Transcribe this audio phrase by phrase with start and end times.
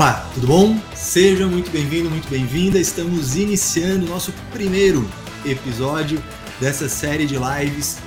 [0.00, 0.80] Opa, tudo bom?
[0.94, 2.78] Seja muito bem-vindo, muito bem-vinda.
[2.78, 5.06] Estamos iniciando o nosso primeiro
[5.44, 6.24] episódio
[6.58, 7.98] dessa série de lives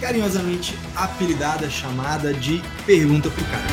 [0.00, 3.66] carinhosamente apelidada, chamada de Pergunta pro Cara.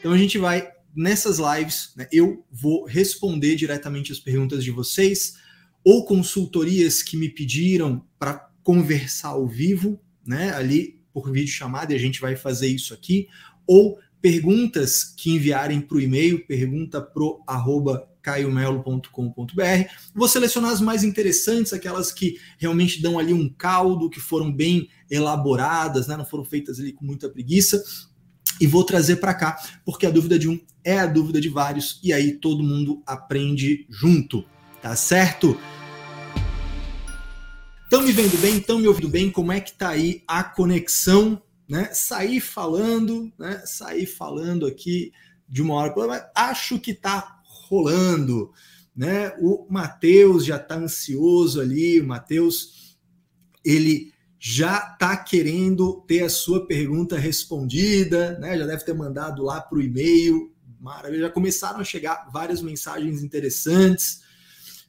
[0.00, 5.40] Então a gente vai nessas lives, né, eu vou responder diretamente as perguntas de vocês
[5.84, 8.04] ou consultorias que me pediram
[8.62, 13.28] conversar ao vivo, né, ali por vídeo chamada, e a gente vai fazer isso aqui,
[13.66, 19.88] ou perguntas que enviarem para o e-mail, pergunta pro arroba caiomelo.com.br.
[20.14, 24.88] Vou selecionar as mais interessantes, aquelas que realmente dão ali um caldo, que foram bem
[25.10, 26.16] elaboradas, né?
[26.16, 27.82] não foram feitas ali com muita preguiça,
[28.60, 32.00] e vou trazer para cá, porque a dúvida de um é a dúvida de vários,
[32.02, 34.44] e aí todo mundo aprende junto,
[34.80, 35.58] tá certo?
[37.92, 38.56] Estão me vendo bem?
[38.56, 39.30] Estão me ouvindo bem?
[39.30, 41.92] Como é que tá aí a conexão né?
[41.92, 43.62] Sair falando, né?
[43.66, 45.12] Sair falando aqui
[45.46, 48.50] de uma hora para outra, acho que está rolando,
[48.96, 49.36] né?
[49.38, 52.96] O Matheus já está ansioso ali, o Matheus,
[53.62, 58.56] ele já está querendo ter a sua pergunta respondida, né?
[58.56, 60.50] Já deve ter mandado lá para o e-mail.
[60.80, 64.21] Maravilha, já começaram a chegar várias mensagens interessantes.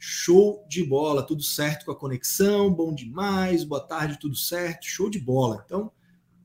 [0.06, 5.10] Show de bola, tudo certo com a conexão, bom demais, boa tarde, tudo certo, show
[5.10, 5.64] de bola.
[5.66, 5.90] Então,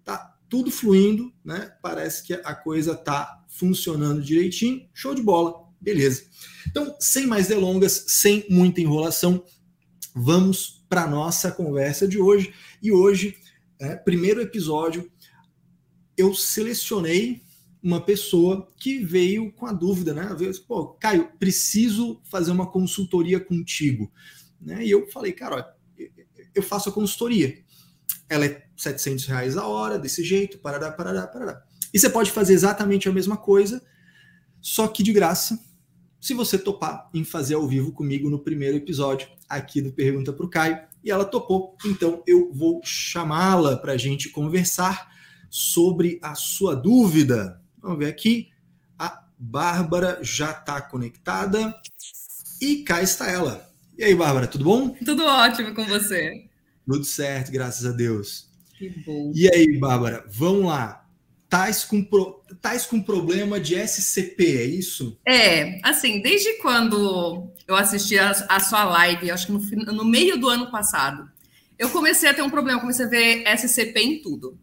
[0.04, 1.72] tá tudo fluindo, né?
[1.82, 4.88] Parece que a coisa tá funcionando direitinho.
[4.94, 6.22] Show de bola, beleza.
[6.68, 9.44] Então, sem mais delongas, sem muita enrolação,
[10.14, 12.54] vamos para nossa conversa de hoje.
[12.80, 13.36] E hoje,
[13.80, 15.10] é, primeiro episódio,
[16.16, 17.42] eu selecionei
[17.82, 20.34] uma pessoa que veio com a dúvida, né?
[20.36, 24.10] Veio, Pô, Caio, preciso fazer uma consultoria contigo.
[24.60, 24.84] Né?
[24.84, 25.76] E eu falei, cara,
[26.54, 27.62] eu faço a consultoria
[28.28, 31.62] ela é 700 reais a hora, desse jeito, parará, parará, parará.
[31.92, 33.82] E você pode fazer exatamente a mesma coisa,
[34.60, 35.58] só que de graça,
[36.20, 40.44] se você topar em fazer ao vivo comigo no primeiro episódio aqui do Pergunta para
[40.44, 40.78] o Caio.
[41.02, 45.10] E ela topou, então eu vou chamá-la para a gente conversar
[45.48, 47.62] sobre a sua dúvida.
[47.80, 48.48] Vamos ver aqui.
[48.98, 51.74] A Bárbara já está conectada
[52.60, 53.68] e cá está ela.
[53.96, 54.90] E aí, Bárbara, tudo bom?
[55.04, 56.44] Tudo ótimo com você.
[56.86, 58.48] Tudo certo, graças a Deus.
[58.76, 59.32] Que bom.
[59.34, 61.04] E aí, Bárbara, vamos lá.
[61.48, 62.42] Tais com, pro...
[62.60, 65.18] Tais com problema de SCP, é isso?
[65.26, 70.38] É, assim, desde quando eu assisti a, a sua live, acho que no, no meio
[70.38, 71.28] do ano passado,
[71.78, 74.58] eu comecei a ter um problema, comecei a ver SCP em tudo.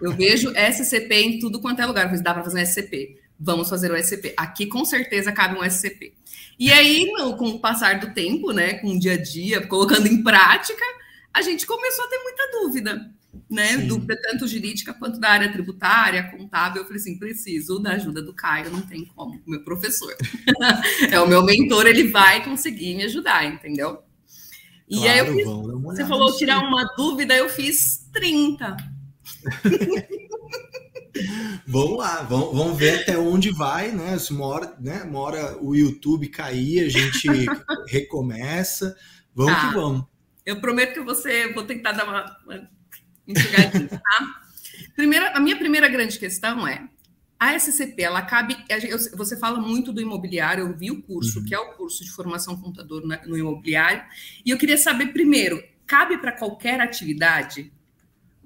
[0.00, 2.04] Eu vejo SCP em tudo quanto é lugar.
[2.04, 3.20] Eu falei, dá para fazer um SCP.
[3.38, 4.34] Vamos fazer o SCP.
[4.36, 6.14] Aqui com certeza cabe um SCP.
[6.58, 10.22] E aí, com o passar do tempo, né, com o dia a dia, colocando em
[10.22, 10.84] prática,
[11.32, 13.10] a gente começou a ter muita dúvida,
[13.48, 13.78] né?
[13.78, 13.86] Sim.
[13.86, 16.82] Dúvida tanto jurídica quanto da área tributária, contábil.
[16.82, 20.14] Eu falei assim: preciso da ajuda do Caio, não tem como, meu professor.
[21.10, 24.02] é o meu mentor, ele vai conseguir me ajudar, entendeu?
[24.86, 25.46] E claro, aí eu fiz,
[25.82, 28.76] você falou tirar uma dúvida, eu fiz 30.
[31.66, 34.18] vamos lá, vamos, vamos, ver até onde vai, né?
[34.18, 37.28] Se uma hora, né, uma hora o YouTube cair, a gente
[37.88, 38.96] recomeça.
[39.34, 39.68] Vamos tá.
[39.68, 40.04] que vamos.
[40.44, 42.68] Eu prometo que você vou tentar dar uma, uma
[43.26, 44.00] enxugadinha, tá?
[44.96, 46.88] Primeira, a minha primeira grande questão é
[47.40, 48.54] a SCP, ela cabe.
[49.14, 51.46] Você fala muito do imobiliário, eu vi o curso, uhum.
[51.46, 54.04] que é o curso de formação contador no imobiliário,
[54.44, 57.72] e eu queria saber primeiro: cabe para qualquer atividade?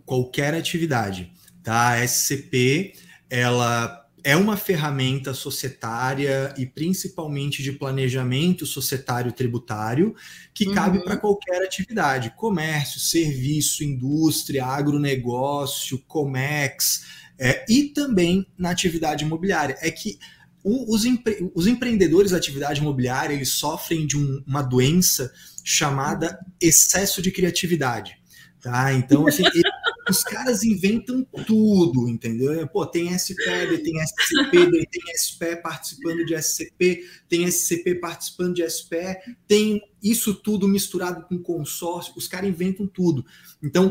[0.05, 1.33] Qualquer atividade,
[1.63, 1.91] tá?
[1.91, 2.95] A SCP,
[3.31, 10.17] ela é uma ferramenta societária e principalmente de planejamento societário tributário
[10.55, 10.75] que uhum.
[10.75, 17.05] cabe para qualquer atividade: comércio, serviço, indústria, agronegócio, comex,
[17.39, 19.77] é, e também na atividade imobiliária.
[19.83, 20.19] É que
[20.63, 25.31] o, os, empre, os, empreendedores da atividade imobiliária eles sofrem de um, uma doença
[25.63, 28.17] chamada excesso de criatividade.
[28.63, 28.95] Tá?
[28.95, 29.43] Então, assim,
[30.09, 32.67] os caras inventam tudo, entendeu?
[32.69, 39.37] Pô, tem SPEB, tem SCP, tem SPE participando de SCP, tem SCP participando de SPE,
[39.47, 43.25] tem isso tudo misturado com consórcio, os caras inventam tudo.
[43.63, 43.89] Então,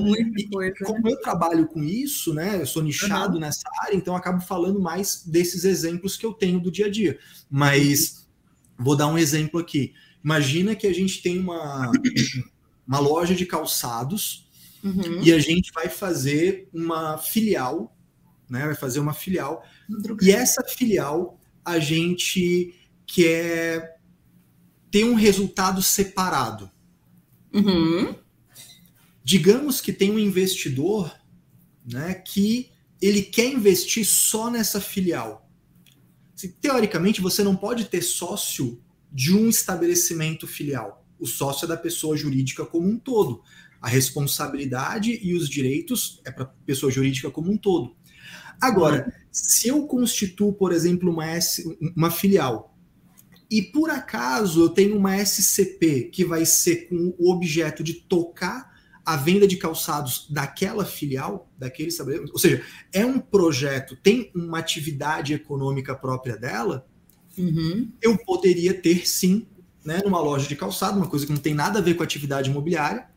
[0.85, 2.61] como eu trabalho com isso, né?
[2.61, 6.71] Eu sou nichado nessa área, então acabo falando mais desses exemplos que eu tenho do
[6.71, 7.17] dia a dia.
[7.49, 8.27] Mas
[8.77, 9.93] vou dar um exemplo aqui.
[10.23, 11.91] Imagina que a gente tem uma,
[12.87, 14.42] uma loja de calçados
[14.83, 15.21] Uhum.
[15.23, 17.95] E a gente vai fazer uma filial,
[18.49, 18.65] né?
[18.65, 19.63] Vai fazer uma filial.
[20.21, 22.75] E essa filial a gente
[23.05, 23.97] quer
[24.91, 26.69] ter um resultado separado.
[27.53, 28.15] Uhum.
[29.23, 31.15] digamos que tem um investidor
[31.85, 35.49] né, que ele quer investir só nessa filial.
[36.59, 38.81] Teoricamente, você não pode ter sócio
[39.11, 41.05] de um estabelecimento filial.
[41.19, 43.43] O sócio é da pessoa jurídica como um todo.
[43.83, 47.95] A responsabilidade e os direitos é para a pessoa jurídica como um todo.
[48.59, 52.73] Agora, se eu constituo, por exemplo, uma, S, uma filial
[53.51, 58.73] e por acaso eu tenho uma SCP que vai ser com o objeto de tocar
[59.05, 64.59] a venda de calçados daquela filial, daquele estabelecimento, ou seja, é um projeto, tem uma
[64.59, 66.87] atividade econômica própria dela,
[67.37, 67.91] uhum.
[68.01, 69.45] eu poderia ter sim,
[69.85, 72.49] né, numa loja de calçado, uma coisa que não tem nada a ver com atividade
[72.49, 73.07] imobiliária,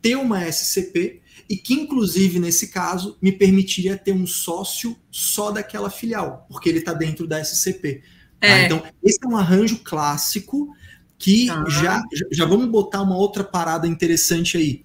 [0.00, 5.90] ter uma SCP e que, inclusive, nesse caso, me permitiria ter um sócio só daquela
[5.90, 8.02] filial, porque ele está dentro da SCP.
[8.40, 8.48] Tá?
[8.48, 8.64] É.
[8.66, 10.68] Então, esse é um arranjo clássico
[11.18, 11.64] que ah.
[11.68, 12.02] já,
[12.32, 14.84] já vamos botar uma outra parada interessante aí.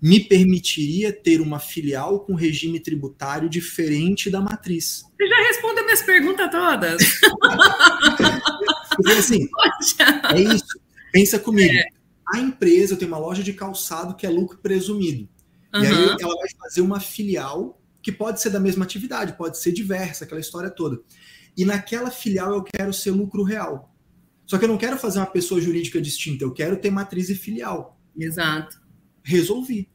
[0.00, 5.02] Me permitiria ter uma filial com regime tributário diferente da matriz.
[5.16, 7.02] Você já respondeu minhas perguntas todas.
[8.96, 10.22] Porque assim, Poxa.
[10.34, 10.80] é isso.
[11.12, 11.74] Pensa comigo.
[11.74, 11.97] É.
[12.32, 15.28] A empresa tem uma loja de calçado que é lucro presumido.
[15.74, 15.82] Uhum.
[15.82, 19.72] E aí ela vai fazer uma filial que pode ser da mesma atividade, pode ser
[19.72, 21.00] diversa, aquela história toda.
[21.56, 23.94] E naquela filial eu quero ser lucro real.
[24.46, 27.34] Só que eu não quero fazer uma pessoa jurídica distinta, eu quero ter matriz e
[27.34, 28.00] filial.
[28.18, 28.80] Exato.
[29.22, 29.88] Resolvi.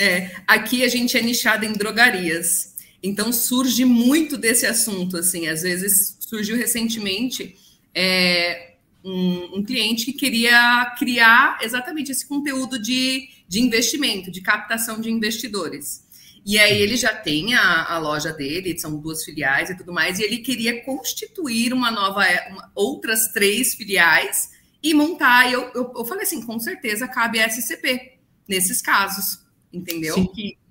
[0.00, 2.74] É, aqui a gente é nichado em drogarias.
[3.02, 7.56] Então surge muito desse assunto, assim, às vezes surgiu recentemente
[7.94, 8.69] é,
[9.04, 15.10] um, um, cliente que queria criar exatamente esse conteúdo de, de investimento, de captação de
[15.10, 16.04] investidores.
[16.44, 20.18] E aí ele já tem a, a, loja dele, são duas filiais e tudo mais,
[20.18, 24.50] e ele queria constituir uma nova, uma, outras três filiais
[24.82, 25.52] e montar.
[25.52, 28.18] Eu, eu, eu, falei assim, com certeza cabe a SCP
[28.48, 29.40] nesses casos,
[29.72, 30.16] entendeu?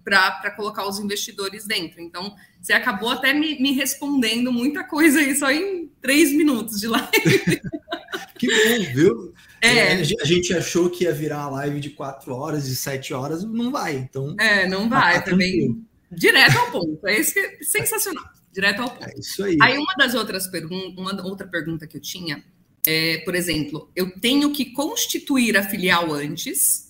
[0.10, 2.02] Para colocar os investidores dentro.
[2.02, 6.88] Então, você acabou até me, me respondendo muita coisa aí só em três minutos de
[6.88, 7.10] live.
[8.38, 9.34] que bom, viu?
[9.62, 9.78] É.
[9.78, 9.92] é.
[9.94, 13.72] A gente achou que ia virar uma live de quatro horas, de sete horas, não
[13.72, 13.96] vai.
[13.96, 14.36] Então.
[14.40, 15.16] É, não vai.
[15.16, 15.84] Tá também.
[16.12, 17.08] Direto ao ponto.
[17.08, 18.24] É isso que é sensacional.
[18.52, 19.08] Direto ao ponto.
[19.08, 19.58] É isso aí.
[19.62, 22.44] Aí, uma das outras perguntas, uma outra pergunta que eu tinha
[22.86, 26.89] é, por exemplo, eu tenho que constituir a filial antes,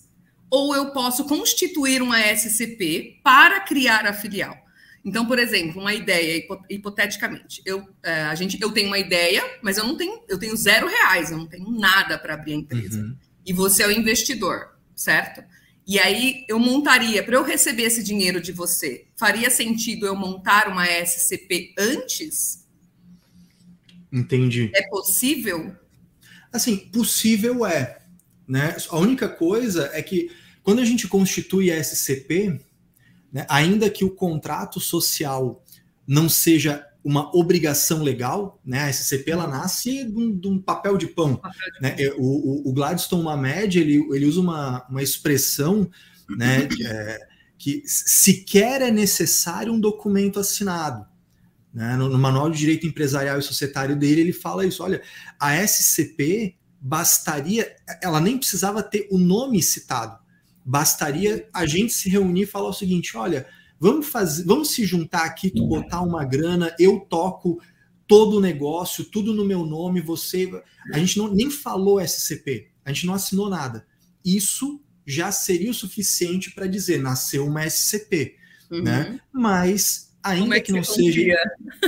[0.50, 4.56] ou eu posso constituir uma SCP para criar a filial.
[5.04, 9.78] Então, por exemplo, uma ideia, hipoteticamente, eu, é, a gente, eu tenho uma ideia, mas
[9.78, 13.00] eu não tenho, eu tenho zero reais, eu não tenho nada para abrir a empresa.
[13.00, 13.16] Uhum.
[13.46, 15.42] E você é o investidor, certo?
[15.86, 20.68] E aí eu montaria, para eu receber esse dinheiro de você, faria sentido eu montar
[20.68, 22.66] uma SCP antes?
[24.12, 24.70] Entendi.
[24.74, 25.74] É possível?
[26.52, 28.00] Assim, possível é.
[28.46, 28.76] Né?
[28.90, 30.30] A única coisa é que
[30.70, 32.60] quando a gente constitui a SCP,
[33.32, 33.44] né?
[33.48, 35.64] Ainda que o contrato social
[36.06, 38.84] não seja uma obrigação legal, né?
[38.84, 41.34] A SCP ela nasce de um, de um papel de pão.
[41.34, 41.90] Papel de né?
[41.90, 42.20] pão.
[42.20, 45.90] O, o, o, Gladstone Mamed ele, ele usa uma, uma expressão
[46.38, 47.18] né, é,
[47.58, 51.04] que sequer é necessário um documento assinado.
[51.74, 51.96] Né?
[51.96, 55.02] No, no, Manual de Direito Empresarial e Societário dele, ele fala isso: olha,
[55.36, 60.29] a SCP bastaria, ela nem precisava ter o nome citado.
[60.64, 63.46] Bastaria a gente se reunir e falar o seguinte: olha,
[63.78, 67.60] vamos fazer, vamos se juntar aqui, tu botar uma grana, eu toco
[68.06, 70.50] todo o negócio, tudo no meu nome, você.
[70.92, 73.86] A gente não, nem falou SCP, a gente não assinou nada.
[74.24, 78.36] Isso já seria o suficiente para dizer nasceu uma SCP,
[78.70, 78.82] uhum.
[78.82, 79.20] né?
[79.32, 81.20] Mas ainda é que, que não seja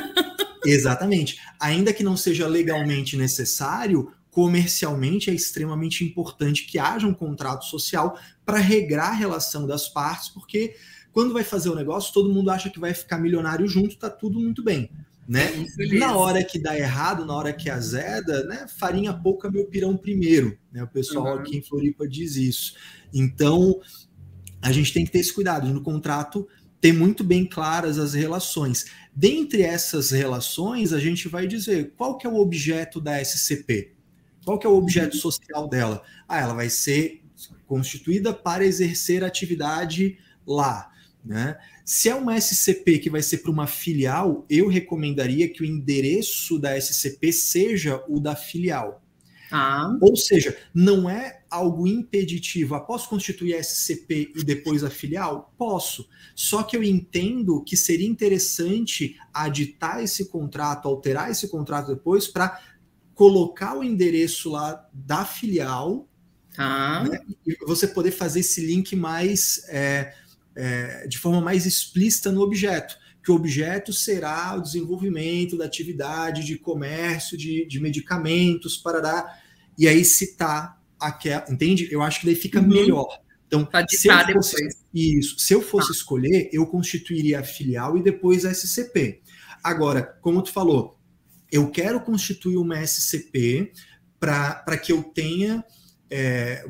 [0.64, 7.66] exatamente, ainda que não seja legalmente necessário, comercialmente é extremamente importante que haja um contrato
[7.66, 10.74] social para regrar a relação das partes, porque
[11.12, 14.40] quando vai fazer o negócio, todo mundo acha que vai ficar milionário junto, tá tudo
[14.40, 14.90] muito bem.
[15.28, 15.66] Né?
[15.98, 18.66] Na hora que dá errado, na hora que azeda, né?
[18.66, 20.58] Farinha pouca, meu pirão primeiro.
[20.72, 20.82] Né?
[20.82, 21.40] O pessoal uhum.
[21.40, 22.74] aqui em Floripa diz isso.
[23.12, 23.80] Então,
[24.62, 26.48] a gente tem que ter esse cuidado no contrato
[26.80, 28.86] ter muito bem claras as relações.
[29.14, 33.94] Dentre essas relações, a gente vai dizer qual que é o objeto da SCP.
[34.44, 36.02] Qual que é o objeto social dela?
[36.28, 37.22] Ah, ela vai ser
[37.66, 40.90] constituída para exercer atividade lá.
[41.25, 41.56] Né?
[41.84, 46.58] Se é uma SCP que vai ser para uma filial, eu recomendaria que o endereço
[46.58, 49.02] da SCP seja o da filial.
[49.54, 49.94] Ah.
[50.00, 52.75] Ou seja, não é algo impeditivo.
[52.75, 55.52] Ah, posso constituir a SCP e depois a filial?
[55.58, 56.08] Posso.
[56.34, 62.58] Só que eu entendo que seria interessante aditar esse contrato, alterar esse contrato depois para
[63.22, 66.08] colocar o endereço lá da filial
[66.58, 67.04] ah.
[67.08, 70.12] né, e você poder fazer esse link mais é,
[70.56, 76.44] é, de forma mais explícita no objeto, que o objeto será o desenvolvimento da atividade
[76.44, 79.40] de comércio de, de medicamentos, para dar,
[79.78, 81.86] e aí citar aquela, entende?
[81.92, 82.66] Eu acho que daí fica uhum.
[82.66, 83.20] melhor.
[83.46, 85.94] Então, se eu fosse, isso, se eu fosse ah.
[85.94, 89.22] escolher, eu constituiria a filial e depois a SCP.
[89.62, 90.98] Agora, como tu falou,
[91.52, 93.73] eu quero constituir uma SCP
[94.18, 95.62] para que eu tenha
[96.11, 96.64] é,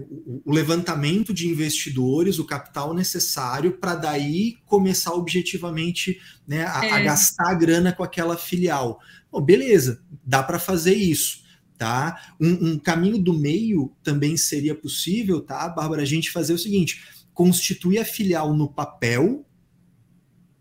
[0.44, 6.90] o, levantamento de investidores, o capital necessário para daí começar objetivamente né, a, é.
[6.90, 9.00] a, gastar a grana com aquela filial.
[9.30, 11.42] Bom, beleza, dá para fazer isso.
[11.78, 12.34] Tá?
[12.40, 16.02] Um, um, caminho do meio também seria possível, tá, Bárbara?
[16.02, 17.02] A gente fazer o seguinte:
[17.34, 19.44] constituir a filial no papel,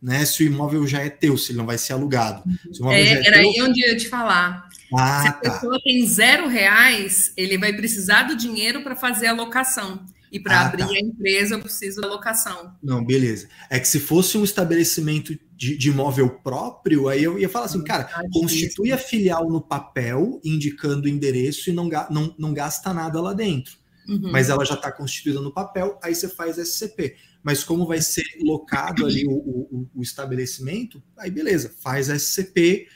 [0.01, 0.25] né?
[0.25, 2.43] Se o imóvel já é teu, se ele não vai ser alugado.
[2.89, 4.69] É, é era teu, aí onde eu ia te falar.
[4.93, 5.51] Ah, Se a tá.
[5.51, 10.05] pessoa tem zero reais, ele vai precisar do dinheiro para fazer a locação.
[10.31, 10.93] E para ah, abrir tá.
[10.93, 12.73] a empresa, eu preciso da locação.
[12.81, 13.49] Não, beleza.
[13.69, 17.83] É que se fosse um estabelecimento de, de imóvel próprio, aí eu ia falar assim,
[17.83, 22.93] cara, ah, constitui a filial no papel, indicando o endereço e não, não, não gasta
[22.93, 23.77] nada lá dentro.
[24.07, 24.31] Uhum.
[24.31, 27.15] Mas ela já está constituída no papel, aí você faz SCP.
[27.43, 32.87] Mas como vai ser locado ali o, o, o estabelecimento, aí beleza, faz SCP,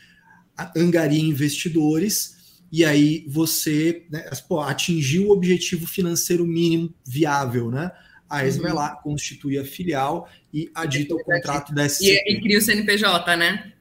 [0.76, 2.36] angaria investidores
[2.72, 7.92] e aí você né, pô, atingiu o objetivo financeiro mínimo viável, né?
[8.30, 8.64] Aí você uhum.
[8.64, 12.24] vai lá, constitui a filial e adita é o contrato da SCP.
[12.26, 13.74] E, e cria o CNPJ, né?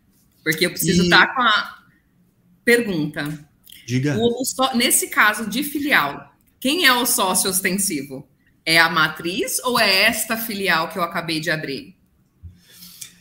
[0.42, 1.04] Porque eu preciso e...
[1.04, 1.84] estar com a
[2.64, 3.48] pergunta.
[3.86, 4.16] Diga.
[4.18, 4.44] O,
[4.76, 8.28] nesse caso de filial, quem é o sócio ostensivo?
[8.66, 11.96] É a matriz ou é esta filial que eu acabei de abrir?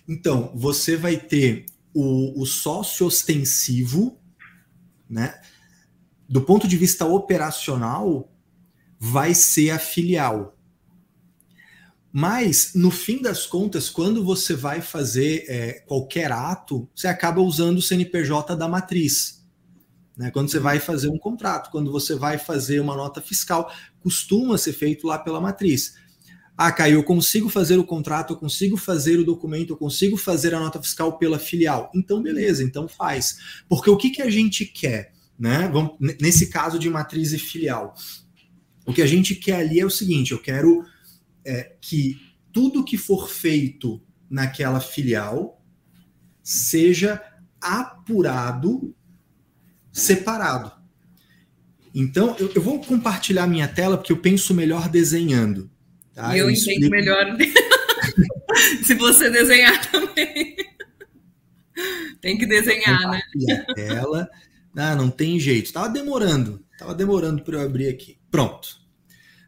[0.07, 4.19] Então, você vai ter o, o sócio ostensivo,
[5.09, 5.39] né?
[6.27, 8.31] Do ponto de vista operacional,
[8.99, 10.57] vai ser a filial.
[12.15, 17.79] Mas, no fim das contas, quando você vai fazer é, qualquer ato, você acaba usando
[17.79, 19.43] o CNPJ da matriz.
[20.15, 20.29] Né?
[20.29, 23.71] Quando você vai fazer um contrato, quando você vai fazer uma nota fiscal,
[24.03, 25.95] costuma ser feito lá pela matriz.
[26.55, 30.53] Ah, Caio, eu consigo fazer o contrato, eu consigo fazer o documento, eu consigo fazer
[30.53, 31.89] a nota fiscal pela filial.
[31.95, 33.63] Então, beleza, então faz.
[33.67, 35.67] Porque o que, que a gente quer, né?
[35.73, 37.95] Vamos, nesse caso de matriz e filial,
[38.85, 40.85] o que a gente quer ali é o seguinte: eu quero
[41.43, 42.17] é, que
[42.51, 45.59] tudo que for feito naquela filial
[46.43, 47.19] seja
[47.59, 48.93] apurado,
[49.91, 50.82] separado.
[51.93, 55.69] Então, eu, eu vou compartilhar minha tela porque eu penso melhor desenhando.
[56.13, 56.35] Tá?
[56.35, 57.37] Eu, eu entendo melhor
[58.83, 60.55] se você desenhar também.
[62.19, 63.21] tem que desenhar, né?
[63.69, 64.29] A tela.
[64.75, 65.71] Ah, não tem jeito.
[65.71, 66.65] Tava demorando.
[66.79, 68.17] Tava demorando para eu abrir aqui.
[68.31, 68.81] Pronto.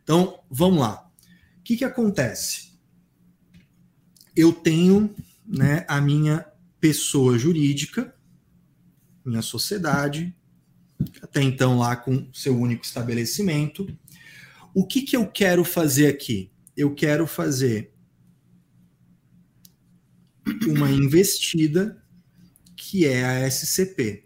[0.04, 1.10] Então, vamos lá.
[1.60, 2.74] O que, que acontece?
[4.36, 6.46] Eu tenho né, a minha
[6.80, 8.14] pessoa jurídica,
[9.26, 10.36] minha sociedade,
[11.22, 13.88] até então lá com seu único estabelecimento.
[14.74, 16.52] O que, que eu quero fazer aqui?
[16.76, 17.94] eu quero fazer
[20.68, 22.04] uma investida
[22.76, 24.26] que é a SCP.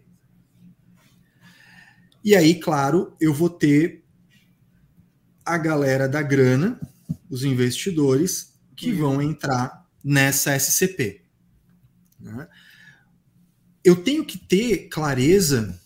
[2.22, 4.04] E aí, claro, eu vou ter
[5.44, 6.78] a galera da grana,
[7.30, 11.24] os investidores, que vão entrar nessa SCP.
[12.18, 12.48] Né?
[13.82, 15.80] Eu tenho que ter clareza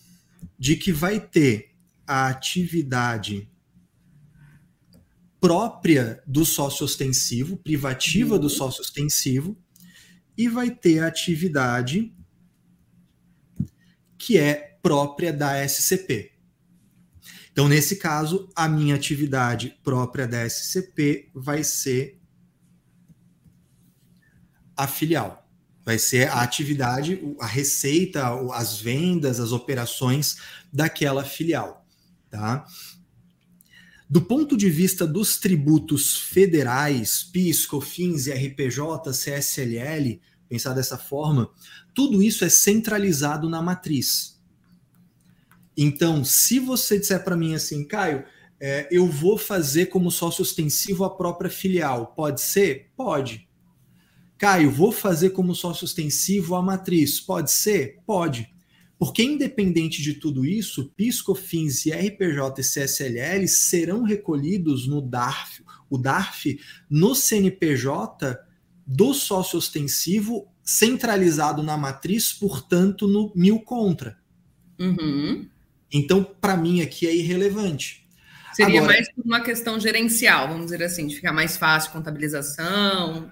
[0.59, 1.75] de que vai ter
[2.07, 3.51] a atividade
[5.41, 8.41] própria do sócio ostensivo, privativa uhum.
[8.41, 9.57] do sócio ostensivo,
[10.37, 12.15] e vai ter a atividade
[14.17, 16.33] que é própria da SCP.
[17.53, 22.21] Então, nesse caso, a minha atividade própria da SCP vai ser
[24.77, 25.44] a filial.
[25.85, 30.39] Vai ser a atividade, a receita, as vendas, as operações
[30.73, 31.87] daquela filial.
[32.31, 32.67] Tá?
[34.09, 41.51] Do ponto de vista dos tributos federais, PIS, COFINS, RPJ, CSLL, pensar dessa forma,
[41.95, 44.41] tudo isso é centralizado na matriz.
[45.77, 48.25] Então, se você disser para mim assim, Caio,
[48.61, 52.91] é, eu vou fazer como sócio ostensivo a própria filial, pode ser?
[52.97, 53.49] Pode.
[54.39, 57.99] Caio, vou fazer como sócio ostensivo a matriz, pode ser?
[58.07, 58.53] Pode.
[58.99, 65.99] Porque, independente de tudo isso, PiscoFins e RPJ e CSLL serão recolhidos no DARF, o
[65.99, 68.39] DARF no CNPJ
[68.87, 74.19] do sócio ostensivo centralizado na matriz, portanto, no mil contra.
[74.79, 75.49] Uhum.
[75.93, 78.05] Então, para mim, aqui é irrelevante.
[78.55, 83.31] Seria Agora, mais uma questão gerencial, vamos dizer assim, de ficar mais fácil contabilização.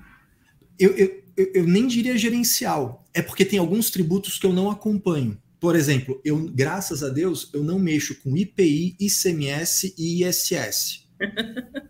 [0.83, 5.41] Eu, eu, eu, nem diria gerencial, é porque tem alguns tributos que eu não acompanho.
[5.61, 11.07] Por exemplo, eu, graças a Deus, eu não mexo com IPI, ICMS e ISS.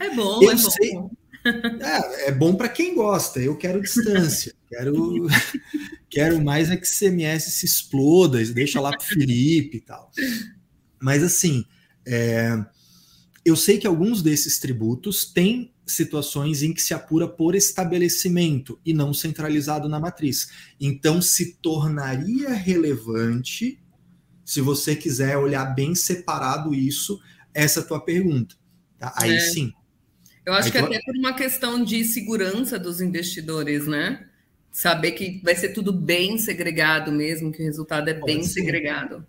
[0.00, 1.10] É bom, eu é sei, bom.
[1.44, 3.38] É, é bom para quem gosta.
[3.38, 4.54] Eu quero distância.
[4.66, 5.26] quero,
[6.08, 10.10] quero mais é que CMS se exploda, deixa lá para Felipe e tal.
[10.98, 11.66] Mas assim,
[12.06, 12.58] é,
[13.44, 18.92] eu sei que alguns desses tributos têm situações em que se apura por estabelecimento e
[18.92, 20.50] não centralizado na matriz.
[20.80, 23.80] Então se tornaria relevante
[24.44, 27.20] se você quiser olhar bem separado isso,
[27.52, 28.56] essa tua pergunta.
[28.98, 29.14] Tá?
[29.16, 29.40] Aí é.
[29.40, 29.72] sim,
[30.48, 34.26] eu acho Aí, que até por uma questão de segurança dos investidores, né?
[34.72, 38.60] Saber que vai ser tudo bem segregado mesmo, que o resultado é Pode bem ser.
[38.60, 39.26] segregado.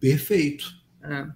[0.00, 0.74] Perfeito.
[1.02, 1.30] Ah.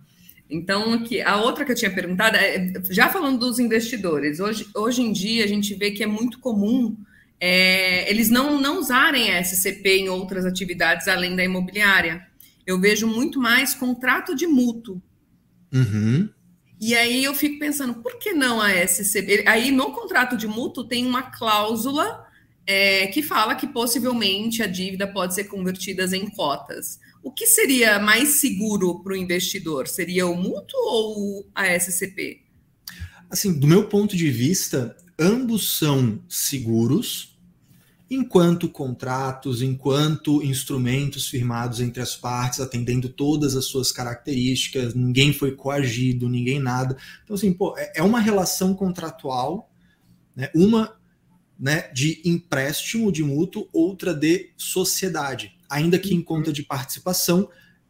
[0.49, 5.13] Então, a outra que eu tinha perguntado, é, já falando dos investidores, hoje, hoje em
[5.13, 6.97] dia a gente vê que é muito comum
[7.41, 12.27] é, eles não, não usarem a SCP em outras atividades além da imobiliária.
[12.67, 15.03] Eu vejo muito mais contrato de mútuo.
[15.73, 16.29] Uhum.
[16.81, 19.45] E aí eu fico pensando, por que não a SCB?
[19.47, 22.27] Aí no contrato de mútuo tem uma cláusula
[22.67, 26.99] é, que fala que possivelmente a dívida pode ser convertida em cotas.
[27.27, 29.89] O que seria mais seguro para o investidor?
[29.89, 32.41] Seria o mútuo ou a SCP?
[33.29, 37.37] Assim, do meu ponto de vista, ambos são seguros,
[38.09, 45.51] enquanto contratos, enquanto instrumentos firmados entre as partes, atendendo todas as suas características, ninguém foi
[45.51, 46.97] coagido, ninguém nada.
[47.25, 49.69] Então, assim, pô, é, é uma relação contratual,
[50.37, 50.49] né?
[50.55, 50.97] uma
[51.59, 55.56] né, de empréstimo de mútuo, outra de sociedade.
[55.69, 57.49] Ainda que em conta de participação,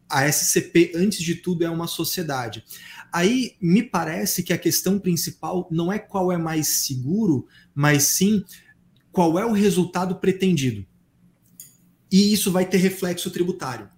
[0.09, 2.64] a SCP, antes de tudo, é uma sociedade.
[3.12, 8.45] Aí me parece que a questão principal não é qual é mais seguro, mas sim
[9.10, 10.86] qual é o resultado pretendido.
[12.10, 13.89] E isso vai ter reflexo tributário.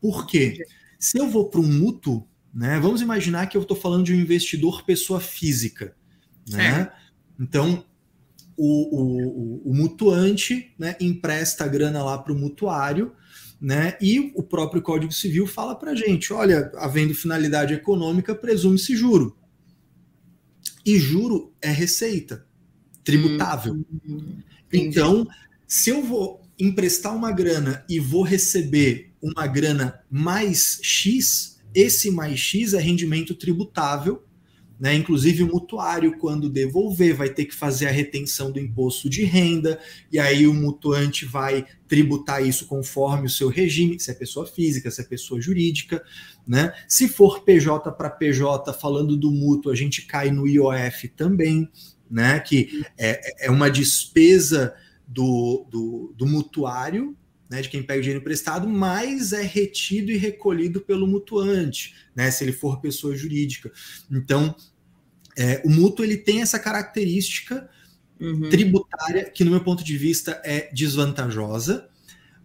[0.00, 0.64] Por quê?
[0.98, 4.20] Se eu vou para um mútuo, né, vamos imaginar que eu estou falando de um
[4.20, 5.96] investidor pessoa física.
[6.48, 6.90] Né?
[7.38, 7.84] Então,
[8.56, 13.12] o, o, o, mutuante né, empresta a grana lá para o mutuário,
[13.60, 18.96] né, e o próprio Código Civil fala para a gente: olha, havendo finalidade econômica, presume-se
[18.96, 19.36] juro.
[20.84, 22.46] E juro é receita
[23.02, 23.84] tributável.
[24.08, 24.38] Hum.
[24.72, 25.26] Então,
[25.66, 32.38] se eu vou emprestar uma grana e vou receber uma grana mais X, esse mais
[32.38, 34.24] X é rendimento tributável,
[34.78, 34.94] né?
[34.94, 39.78] Inclusive o mutuário, quando devolver, vai ter que fazer a retenção do imposto de renda,
[40.12, 44.90] e aí o mutuante vai tributar isso conforme o seu regime, se é pessoa física,
[44.90, 46.02] se é pessoa jurídica,
[46.46, 46.72] né?
[46.86, 51.68] Se for PJ para PJ, falando do mútuo, a gente cai no IOF também,
[52.10, 52.38] né?
[52.40, 54.74] Que é, é uma despesa
[55.06, 57.16] do, do, do mutuário,
[57.48, 62.30] né, de quem pega o dinheiro emprestado, mas é retido e recolhido pelo mutuante, né,
[62.30, 63.72] se ele for pessoa jurídica.
[64.10, 64.54] Então,
[65.36, 67.68] é, o mútuo ele tem essa característica
[68.20, 68.48] uhum.
[68.48, 71.88] tributária que, no meu ponto de vista, é desvantajosa,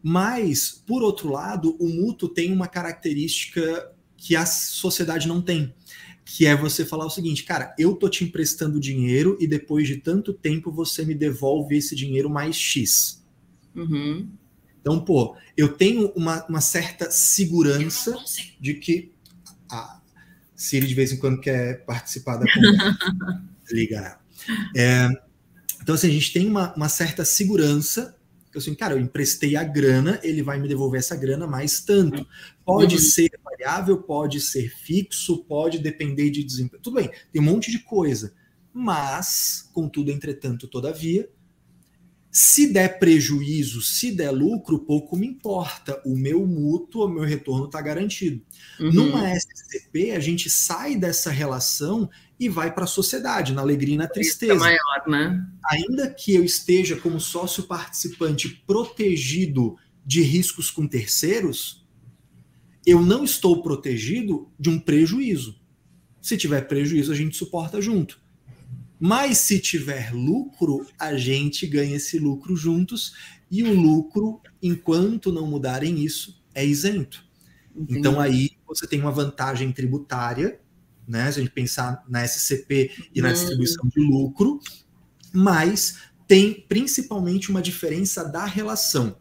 [0.03, 5.73] mas, por outro lado, o mútuo tem uma característica que a sociedade não tem,
[6.25, 9.97] que é você falar o seguinte, cara, eu tô te emprestando dinheiro e depois de
[9.97, 13.23] tanto tempo você me devolve esse dinheiro mais X.
[13.75, 14.29] Uhum.
[14.81, 18.15] Então, pô, eu tenho uma, uma certa segurança
[18.59, 19.13] de que
[19.69, 20.01] a
[20.55, 22.97] Siri de vez em quando quer participar da conversa.
[23.71, 24.19] Liga.
[24.75, 25.07] É,
[25.81, 28.15] então, assim, a gente tem uma, uma certa segurança
[28.53, 32.27] eu assim, cara, eu emprestei a grana, ele vai me devolver essa grana mais tanto.
[32.65, 33.01] Pode uhum.
[33.01, 36.81] ser variável, pode ser fixo, pode depender de desempenho.
[36.83, 38.33] Tudo bem, tem um monte de coisa.
[38.73, 41.29] Mas, contudo, entretanto, todavia,
[42.31, 46.01] se der prejuízo, se der lucro, pouco me importa.
[46.05, 48.41] O meu mútuo, o meu retorno está garantido.
[48.79, 48.93] Uhum.
[48.93, 53.97] Numa SCP, a gente sai dessa relação e vai para a sociedade, na alegria e
[53.97, 54.53] na tristeza.
[54.53, 55.45] É maior, né?
[55.69, 61.85] Ainda que eu esteja como sócio participante protegido de riscos com terceiros,
[62.85, 65.59] eu não estou protegido de um prejuízo.
[66.21, 68.21] Se tiver prejuízo, a gente suporta junto.
[69.03, 73.15] Mas se tiver lucro, a gente ganha esse lucro juntos
[73.49, 77.25] e o lucro, enquanto não mudarem isso, é isento.
[77.75, 77.97] Entendi.
[77.97, 80.59] Então aí você tem uma vantagem tributária,
[81.07, 81.31] né?
[81.31, 83.33] Se a gente pensar na SCP e na uhum.
[83.33, 84.59] distribuição de lucro,
[85.33, 89.17] mas tem principalmente uma diferença da relação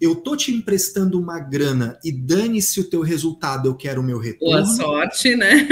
[0.00, 4.18] eu tô te emprestando uma grana e dane-se o teu resultado, eu quero o meu
[4.18, 4.62] retorno.
[4.62, 5.66] Boa sorte, né?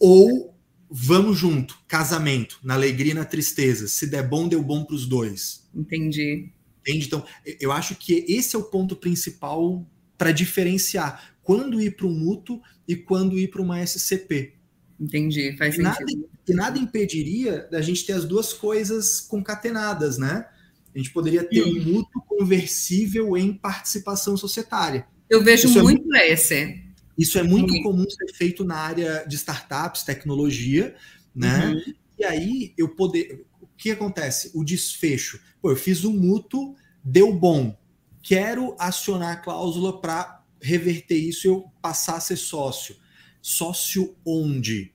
[0.00, 0.47] ou
[0.90, 3.88] vamos junto, casamento, na alegria e na tristeza.
[3.88, 5.68] Se der bom, deu bom para os dois.
[5.74, 6.50] Entendi.
[6.80, 7.06] Entende?
[7.06, 7.24] Então,
[7.60, 12.60] eu acho que esse é o ponto principal para diferenciar quando ir para um mútuo
[12.86, 14.54] e quando ir para uma SCP.
[15.00, 15.82] Entendi, faz e sentido.
[15.82, 20.46] Nada, e nada impediria da gente ter as duas coisas concatenadas, né?
[20.94, 21.78] A gente poderia ter Sim.
[21.78, 25.06] um mútuo conversível em participação societária.
[25.30, 26.82] Eu vejo Isso muito é, esse.
[27.18, 30.94] Isso é muito comum ser feito na área de startups, tecnologia,
[31.34, 31.70] né?
[31.70, 31.94] Uhum.
[32.16, 33.44] E aí eu poder.
[33.60, 34.52] O que acontece?
[34.54, 35.40] O desfecho.
[35.60, 37.76] Pô, eu fiz um mútuo, deu bom.
[38.22, 42.96] Quero acionar a cláusula para reverter isso e eu passar a ser sócio.
[43.42, 44.92] Sócio onde?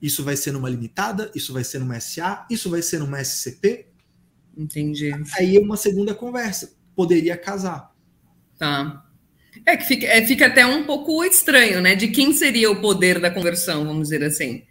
[0.00, 1.30] Isso vai ser numa limitada?
[1.34, 2.46] Isso vai ser numa SA?
[2.48, 3.88] Isso vai ser numa SCP?
[4.56, 5.10] Entendi.
[5.36, 6.74] Aí é uma segunda conversa.
[6.94, 7.94] Poderia casar.
[8.58, 9.09] Tá.
[9.66, 11.94] É que fica, é, fica até um pouco estranho, né?
[11.94, 14.64] De quem seria o poder da conversão, vamos dizer assim?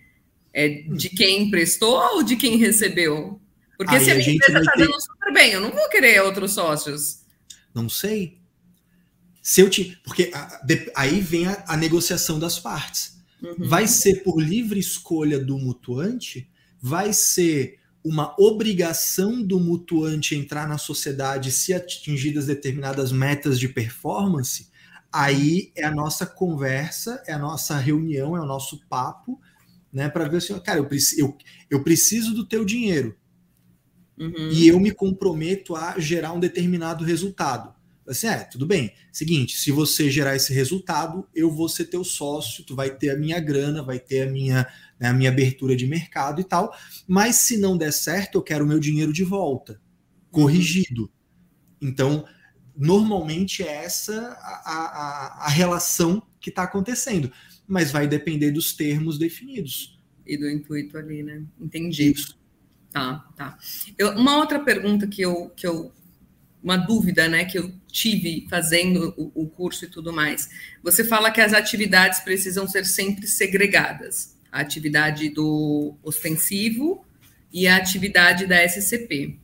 [0.53, 3.39] É de quem emprestou ou de quem recebeu?
[3.77, 4.79] Porque Aí se a minha empresa está ter...
[4.79, 7.19] dando super bem, eu não vou querer outros sócios.
[7.73, 8.39] Não sei.
[9.41, 9.97] Se eu te...
[10.03, 10.31] Porque
[10.95, 13.17] aí vem a, a negociação das partes.
[13.41, 13.55] Uhum.
[13.59, 16.49] Vai ser por livre escolha do mutuante?
[16.81, 24.68] Vai ser uma obrigação do mutuante entrar na sociedade se atingidas determinadas metas de performance,
[25.11, 29.39] aí é a nossa conversa, é a nossa reunião, é o nosso papo,
[29.91, 31.37] né, para ver assim, cara, eu, preciso, eu,
[31.69, 33.17] eu preciso do teu dinheiro
[34.19, 34.49] uhum.
[34.51, 37.73] e eu me comprometo a gerar um determinado resultado.
[38.07, 38.91] Assim, é, tudo bem.
[39.11, 43.15] Seguinte, se você gerar esse resultado, eu vou ser teu sócio, tu vai ter a
[43.15, 44.67] minha grana, vai ter a minha
[44.99, 46.75] né, a minha abertura de mercado e tal.
[47.07, 49.79] Mas se não der certo, eu quero o meu dinheiro de volta,
[50.29, 51.09] corrigido.
[51.81, 52.25] Então,
[52.79, 57.31] normalmente é essa a, a, a relação que está acontecendo,
[57.67, 59.99] mas vai depender dos termos definidos.
[60.25, 61.43] E do intuito ali, né?
[61.59, 62.11] Entendi.
[62.11, 62.39] Isso.
[62.91, 63.57] Tá, tá.
[63.97, 65.91] Eu, uma outra pergunta que eu, que eu.
[66.61, 70.49] Uma dúvida, né, que eu tive fazendo o, o curso e tudo mais.
[70.83, 77.05] Você fala que as atividades precisam ser sempre segregadas a atividade do ostensivo
[77.51, 79.39] e a atividade da SCP.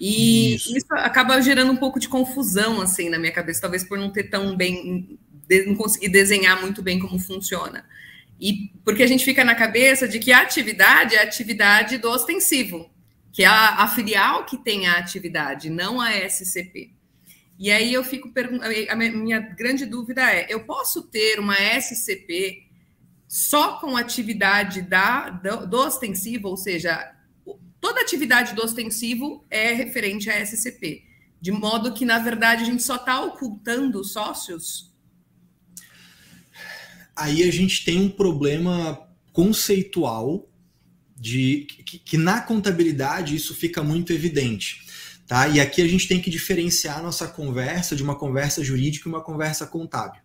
[0.00, 0.74] E isso.
[0.74, 0.86] isso.
[0.92, 4.56] acaba gerando um pouco de confusão assim na minha cabeça, talvez por não ter tão
[4.56, 5.18] bem,
[5.66, 7.84] não conseguir desenhar muito bem como funciona.
[8.40, 12.08] E porque a gente fica na cabeça de que a atividade é a atividade do
[12.08, 12.90] ostensivo,
[13.30, 16.94] que é a, a filial que tem a atividade, não a SCP.
[17.58, 22.66] E aí eu fico perguntando, a minha grande dúvida é: eu posso ter uma SCP
[23.28, 27.14] só com atividade da, do, do ostensivo, ou seja,
[27.80, 31.04] toda atividade do ostensivo é referente à SCP,
[31.40, 34.94] de modo que, na verdade, a gente só está ocultando sócios?
[37.16, 40.48] Aí a gente tem um problema conceitual
[41.16, 44.86] de que, que na contabilidade isso fica muito evidente.
[45.26, 45.46] Tá?
[45.48, 49.12] E aqui a gente tem que diferenciar a nossa conversa de uma conversa jurídica e
[49.12, 50.20] uma conversa contábil.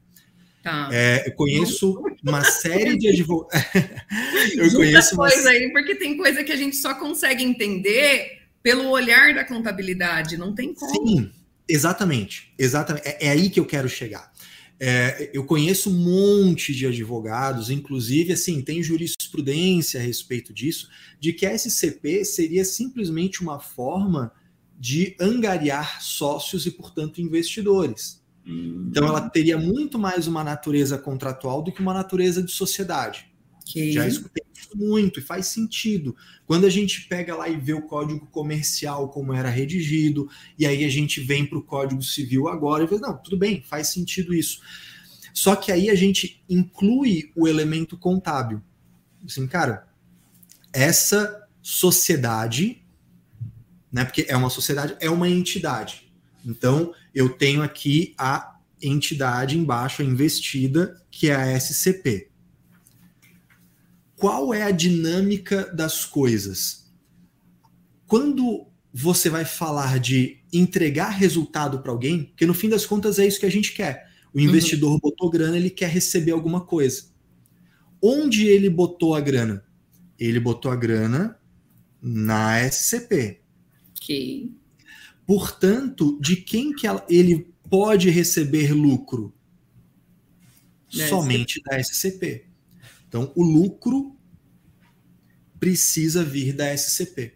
[0.65, 0.89] Tá.
[0.91, 3.69] É, eu conheço uma série de advogados.
[4.57, 5.29] eu conheço uma...
[5.29, 10.37] coisa aí, porque tem coisa que a gente só consegue entender pelo olhar da contabilidade,
[10.37, 11.07] não tem como.
[11.07, 11.31] Sim,
[11.69, 12.51] exatamente.
[12.57, 13.07] exatamente.
[13.07, 14.33] É, é aí que eu quero chegar.
[14.79, 21.31] É, eu conheço um monte de advogados, inclusive, assim, tem jurisprudência a respeito disso, de
[21.31, 24.31] que a SCP seria simplesmente uma forma
[24.79, 28.24] de angariar sócios e, portanto, investidores.
[28.45, 33.27] Então ela teria muito mais uma natureza contratual do que uma natureza de sociedade.
[33.67, 33.91] Okay.
[33.91, 36.15] Já escutei isso muito e faz sentido.
[36.45, 40.29] Quando a gente pega lá e vê o código comercial como era redigido,
[40.59, 43.63] e aí a gente vem para o código civil agora e vê, não, tudo bem,
[43.63, 44.61] faz sentido isso.
[45.33, 48.61] Só que aí a gente inclui o elemento contábil.
[49.25, 49.87] Assim, cara,
[50.71, 52.83] essa sociedade,
[53.91, 56.04] né, porque é uma sociedade, é uma entidade.
[56.45, 62.29] Então, eu tenho aqui a entidade embaixo, a investida, que é a SCP.
[64.15, 66.91] Qual é a dinâmica das coisas?
[68.07, 73.27] Quando você vai falar de entregar resultado para alguém, porque no fim das contas é
[73.27, 74.09] isso que a gente quer.
[74.33, 74.99] O investidor uhum.
[74.99, 77.05] botou grana, ele quer receber alguma coisa.
[78.01, 79.65] Onde ele botou a grana?
[80.19, 81.37] Ele botou a grana
[82.01, 83.41] na SCP.
[83.97, 84.51] Ok.
[85.25, 89.33] Portanto, de quem que ele pode receber lucro?
[90.93, 91.69] Da Somente SCP.
[91.69, 92.45] da SCP.
[93.07, 94.15] Então, o lucro
[95.59, 97.33] precisa vir da SCP.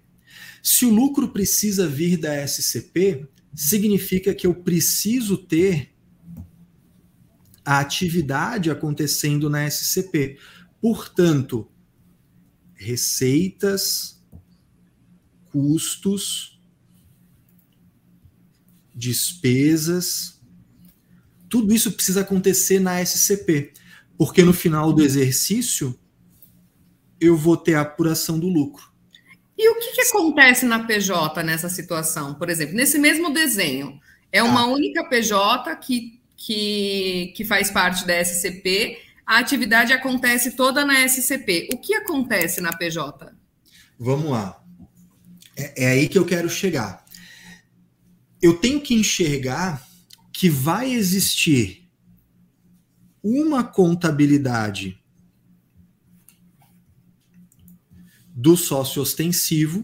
[0.61, 5.95] Se o lucro precisa vir da SCP, significa que eu preciso ter
[7.65, 10.37] a atividade acontecendo na SCP.
[10.81, 11.69] Portanto,
[12.75, 14.23] receitas,
[15.51, 16.58] custos,
[18.99, 20.39] despesas,
[21.49, 23.73] tudo isso precisa acontecer na SCP,
[24.17, 25.97] porque no final do exercício
[27.19, 28.89] eu vou ter a apuração do lucro.
[29.57, 32.35] E o que, que acontece na PJ nessa situação?
[32.35, 33.99] Por exemplo, nesse mesmo desenho,
[34.31, 34.67] é uma ah.
[34.67, 41.69] única PJ que, que, que faz parte da SCP, a atividade acontece toda na SCP.
[41.73, 43.33] O que acontece na PJ?
[43.97, 44.61] Vamos lá.
[45.57, 47.03] É, é aí que eu quero chegar.
[48.41, 49.87] Eu tenho que enxergar
[50.31, 51.89] que vai existir
[53.21, 54.97] uma contabilidade
[58.27, 59.83] do sócio ostensivo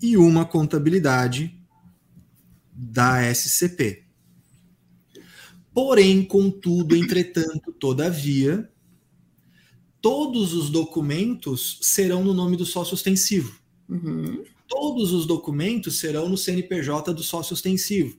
[0.00, 1.60] e uma contabilidade
[2.72, 4.06] da SCP.
[5.74, 8.72] Porém, contudo, entretanto, todavia,
[10.00, 13.60] todos os documentos serão no nome do sócio ostensivo.
[13.88, 14.44] Uhum.
[14.68, 18.18] Todos os documentos serão no CNPJ do sócio ostensivo.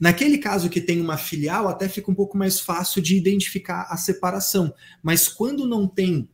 [0.00, 3.96] Naquele caso que tem uma filial, até fica um pouco mais fácil de identificar a
[3.96, 4.74] separação.
[5.00, 6.28] Mas quando não tem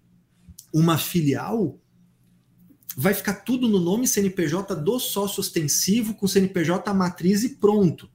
[0.73, 1.79] uma filial,
[2.97, 8.11] vai ficar tudo no nome CNPJ do sócio ostensivo, com CNPJ matriz e pronto.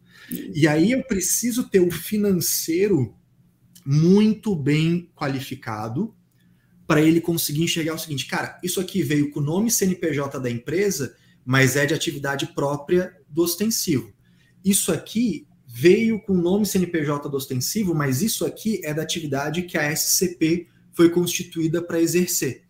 [0.55, 3.15] E aí eu preciso ter o financeiro
[3.85, 6.15] muito bem qualificado
[6.85, 10.49] para ele conseguir enxergar o seguinte, cara, isso aqui veio com o nome CNPJ da
[10.49, 11.15] empresa,
[11.45, 14.13] mas é de atividade própria do ostensivo.
[14.63, 19.63] Isso aqui veio com o nome CNPJ do ostensivo, mas isso aqui é da atividade
[19.63, 22.63] que a SCP foi constituída para exercer.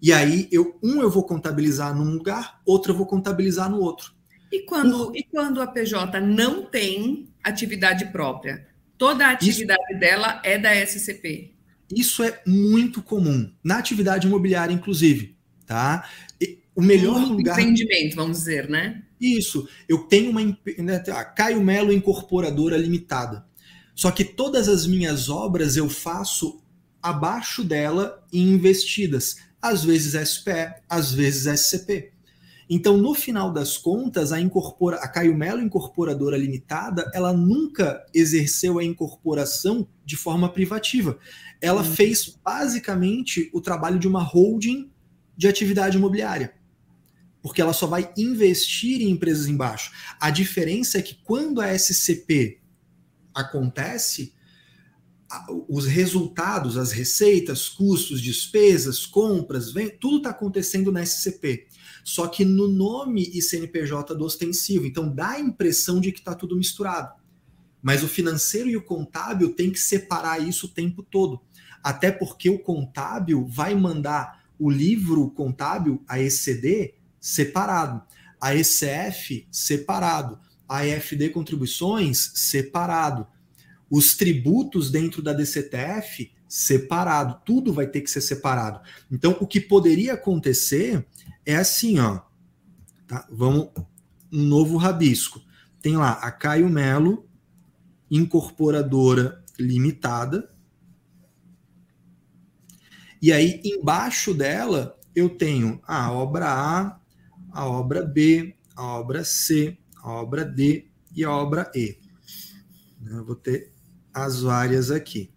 [0.00, 4.12] E aí, eu, um eu vou contabilizar num lugar, outro eu vou contabilizar no outro.
[4.50, 5.16] E quando, Por...
[5.16, 8.68] e quando a PJ não tem atividade própria?
[8.98, 10.00] Toda a atividade Isso...
[10.00, 11.56] dela é da SCP.
[11.94, 15.36] Isso é muito comum, na atividade imobiliária, inclusive.
[15.66, 16.08] Tá?
[16.40, 17.58] E o melhor um lugar.
[17.58, 19.02] Empreendimento, vamos dizer, né?
[19.20, 19.68] Isso.
[19.88, 20.40] Eu tenho uma.
[20.42, 23.46] Né, a Caio Melo Incorporadora Limitada.
[23.94, 26.62] Só que todas as minhas obras eu faço
[27.02, 32.11] abaixo dela e investidas, às vezes SPE, às vezes SCP.
[32.74, 38.78] Então, no final das contas, a, incorpora, a Caio Melo Incorporadora Limitada, ela nunca exerceu
[38.78, 41.18] a incorporação de forma privativa.
[41.60, 41.92] Ela uhum.
[41.92, 44.90] fez basicamente o trabalho de uma holding
[45.36, 46.54] de atividade imobiliária.
[47.42, 49.92] Porque ela só vai investir em empresas embaixo.
[50.18, 52.58] A diferença é que quando a SCP
[53.34, 54.32] acontece,
[55.68, 61.66] os resultados, as receitas, custos, despesas, compras, vem, tudo está acontecendo na SCP.
[62.04, 64.86] Só que no nome e CNPJ do ostensivo.
[64.86, 67.14] Então dá a impressão de que está tudo misturado.
[67.80, 71.40] Mas o financeiro e o contábil tem que separar isso o tempo todo.
[71.82, 78.02] Até porque o contábil vai mandar o livro contábil, a ECD, separado,
[78.40, 80.38] a ECF, separado,
[80.68, 83.26] a EFD contribuições, separado
[83.92, 88.80] os tributos dentro da DCTF separado, tudo vai ter que ser separado.
[89.10, 91.06] Então, o que poderia acontecer
[91.44, 92.20] é assim, ó.
[93.06, 93.26] Tá?
[93.30, 93.70] Vamos
[94.32, 95.42] um novo rabisco.
[95.80, 97.28] Tem lá a Caio Melo,
[98.10, 100.48] incorporadora limitada.
[103.20, 107.00] E aí, embaixo dela, eu tenho a obra A,
[107.50, 111.98] a obra B, a obra C, a obra D e a obra E.
[113.04, 113.72] Eu vou ter
[114.12, 115.30] as várias aqui.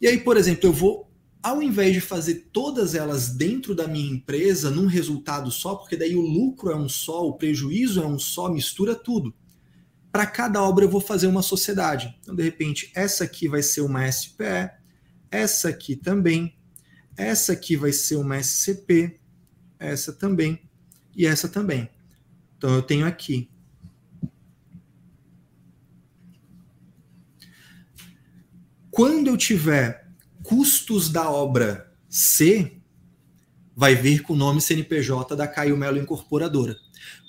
[0.00, 1.09] E aí, por exemplo, eu vou,
[1.42, 6.14] ao invés de fazer todas elas dentro da minha empresa, num resultado só, porque daí
[6.14, 9.34] o lucro é um só, o prejuízo é um só, mistura tudo.
[10.12, 12.14] Para cada obra eu vou fazer uma sociedade.
[12.20, 14.70] Então, de repente, essa aqui vai ser uma SPE,
[15.30, 16.56] essa aqui também,
[17.16, 19.18] essa aqui vai ser uma SCP,
[19.78, 20.60] essa também
[21.16, 21.88] e essa também.
[22.56, 23.50] Então, eu tenho aqui
[28.90, 30.09] Quando eu tiver
[30.50, 32.72] custos da obra C,
[33.76, 36.76] vai vir com o nome CNPJ da Caio Melo Incorporadora.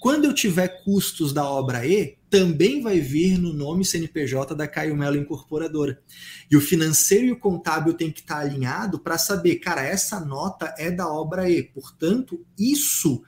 [0.02, 4.98] Quando eu tiver custos da obra E, também vai vir no nome CNPJ da Caio
[4.98, 6.02] Melo Incorporadora.
[6.50, 10.74] E o financeiro e o contábil tem que estar alinhado para saber, cara, essa nota
[10.80, 13.22] é da obra E, portanto, isso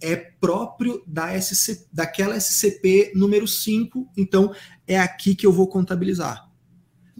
[0.00, 4.54] é próprio da SC, daquela SCP número 5, então
[4.86, 6.49] é aqui que eu vou contabilizar.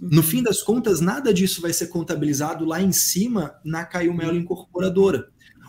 [0.00, 4.36] No fim das contas, nada disso vai ser contabilizado lá em cima na Caio Melo
[4.36, 5.28] Incorporadora.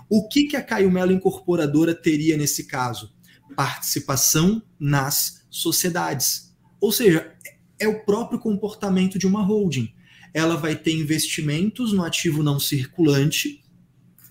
[0.09, 3.13] O que, que a Caio Melo Incorporadora teria nesse caso?
[3.57, 6.55] Participação nas sociedades.
[6.79, 7.35] Ou seja,
[7.77, 9.93] é o próprio comportamento de uma holding.
[10.33, 13.61] ela vai ter investimentos no ativo não circulante,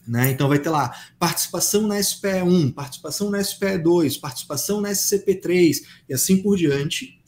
[0.07, 0.31] né?
[0.31, 6.39] Então vai ter lá participação na SPE1, participação na SPE2, participação na SCP3 e assim
[6.43, 7.20] por diante.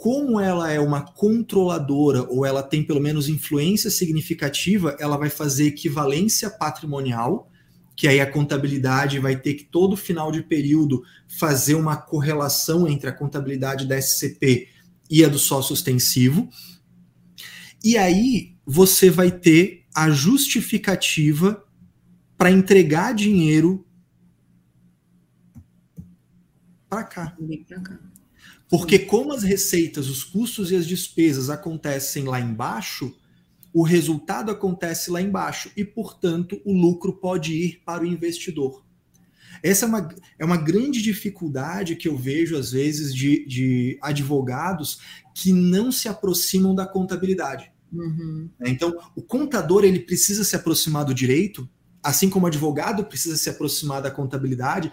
[0.00, 5.66] Como ela é uma controladora ou ela tem pelo menos influência significativa, ela vai fazer
[5.66, 7.50] equivalência patrimonial,
[7.94, 11.02] que aí a contabilidade vai ter que todo final de período
[11.38, 14.68] fazer uma correlação entre a contabilidade da SCP
[15.10, 16.48] e a do sócio ostensivo.
[17.84, 21.62] E aí você vai ter a justificativa
[22.38, 23.86] para entregar dinheiro
[26.88, 27.36] para cá.
[28.70, 33.12] Porque como as receitas, os custos e as despesas acontecem lá embaixo,
[33.74, 38.84] o resultado acontece lá embaixo e, portanto, o lucro pode ir para o investidor.
[39.62, 45.00] Essa é uma, é uma grande dificuldade que eu vejo, às vezes, de, de advogados
[45.34, 47.72] que não se aproximam da contabilidade.
[47.92, 48.48] Uhum.
[48.64, 51.68] Então, o contador ele precisa se aproximar do direito,
[52.02, 54.92] assim como o advogado precisa se aproximar da contabilidade,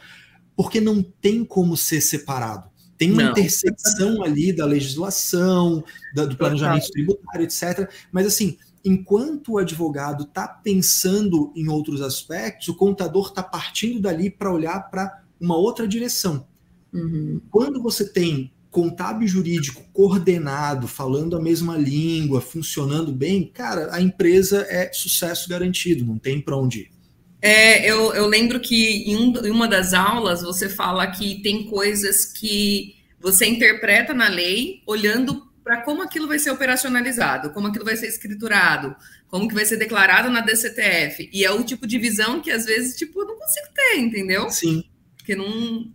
[0.55, 2.69] porque não tem como ser separado.
[2.97, 3.31] Tem uma não.
[3.31, 5.83] intersecção ali da legislação,
[6.15, 7.89] da, do planejamento tributário, etc.
[8.11, 14.29] Mas assim, enquanto o advogado está pensando em outros aspectos, o contador está partindo dali
[14.29, 16.47] para olhar para uma outra direção.
[16.93, 17.39] Uhum.
[17.51, 24.65] Quando você tem contábil jurídico coordenado, falando a mesma língua, funcionando bem, cara, a empresa
[24.69, 26.96] é sucesso garantido, não tem para onde ir.
[27.41, 31.65] É, eu, eu lembro que em, um, em uma das aulas você fala que tem
[31.65, 37.83] coisas que você interpreta na lei olhando para como aquilo vai ser operacionalizado, como aquilo
[37.83, 38.95] vai ser escriturado,
[39.27, 41.29] como que vai ser declarado na DCTF.
[41.33, 44.49] E é o tipo de visão que às vezes, tipo, eu não consigo ter, entendeu?
[44.49, 44.85] Sim.
[45.17, 45.91] Porque não,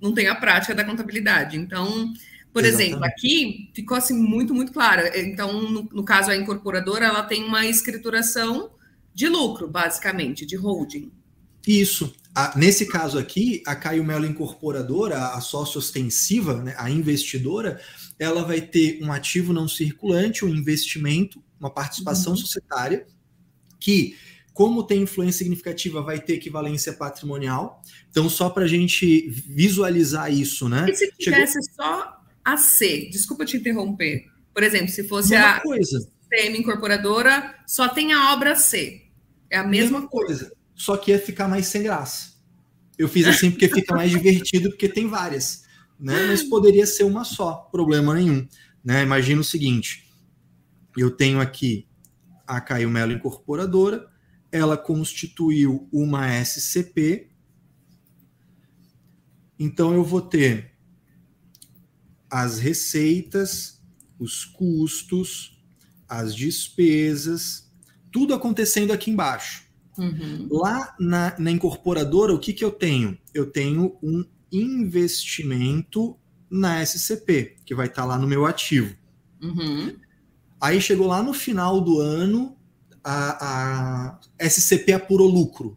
[0.00, 1.56] não tem a prática da contabilidade.
[1.56, 2.12] Então,
[2.52, 2.90] por Exatamente.
[2.90, 5.02] exemplo, aqui ficou assim muito, muito claro.
[5.14, 8.70] Então, no, no caso, a incorporadora, ela tem uma escrituração
[9.16, 11.10] de lucro, basicamente, de holding.
[11.66, 12.14] Isso.
[12.54, 17.80] nesse caso aqui, a Caio Melo Incorporadora, a sócia ostensiva, né, a investidora,
[18.18, 22.38] ela vai ter um ativo não circulante, um investimento, uma participação uhum.
[22.38, 23.06] societária,
[23.80, 24.14] que,
[24.52, 27.82] como tem influência significativa, vai ter equivalência patrimonial.
[28.10, 30.84] Então, só para a gente visualizar isso, né?
[30.90, 31.74] E se tivesse Chegou...
[31.74, 33.08] só a C?
[33.10, 34.26] Desculpa te interromper.
[34.52, 36.06] Por exemplo, se fosse Uma a coisa.
[36.30, 39.05] CM Incorporadora, só tem a obra C.
[39.50, 40.44] É a mesma, mesma coisa.
[40.44, 40.56] coisa.
[40.74, 42.36] Só que ia ficar mais sem graça.
[42.98, 45.64] Eu fiz assim porque fica mais divertido, porque tem várias.
[45.98, 46.26] Né?
[46.26, 48.46] Mas poderia ser uma só, problema nenhum.
[48.84, 49.02] Né?
[49.02, 50.10] Imagina o seguinte:
[50.96, 51.86] eu tenho aqui
[52.46, 54.08] a Caio Melo Incorporadora,
[54.52, 57.30] ela constituiu uma SCP,
[59.58, 60.72] então eu vou ter
[62.30, 63.82] as receitas,
[64.18, 65.58] os custos,
[66.08, 67.65] as despesas,
[68.16, 69.64] tudo acontecendo aqui embaixo.
[69.98, 70.48] Uhum.
[70.50, 73.18] Lá na, na, incorporadora, o que, que eu tenho?
[73.34, 76.16] Eu tenho um investimento
[76.50, 78.96] na SCP, que vai estar tá lá no meu ativo.
[79.42, 79.94] Uhum.
[80.58, 82.56] Aí chegou lá no final do ano,
[83.04, 85.76] a, a SCP apurou lucro.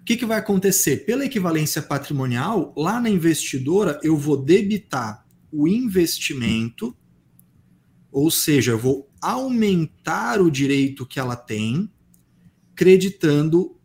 [0.00, 1.04] O que, que vai acontecer?
[1.04, 6.96] Pela equivalência patrimonial, lá na investidora, eu vou debitar o investimento,
[8.10, 11.90] ou seja, eu vou aumentar o direito que ela tem,
[12.74, 13.78] creditando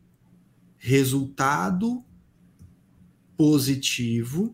[0.77, 2.03] resultado
[3.37, 4.53] positivo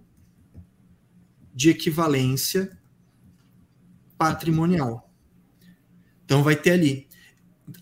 [1.53, 2.77] de equivalência
[4.15, 5.11] patrimonial.
[6.23, 7.07] Então vai ter ali.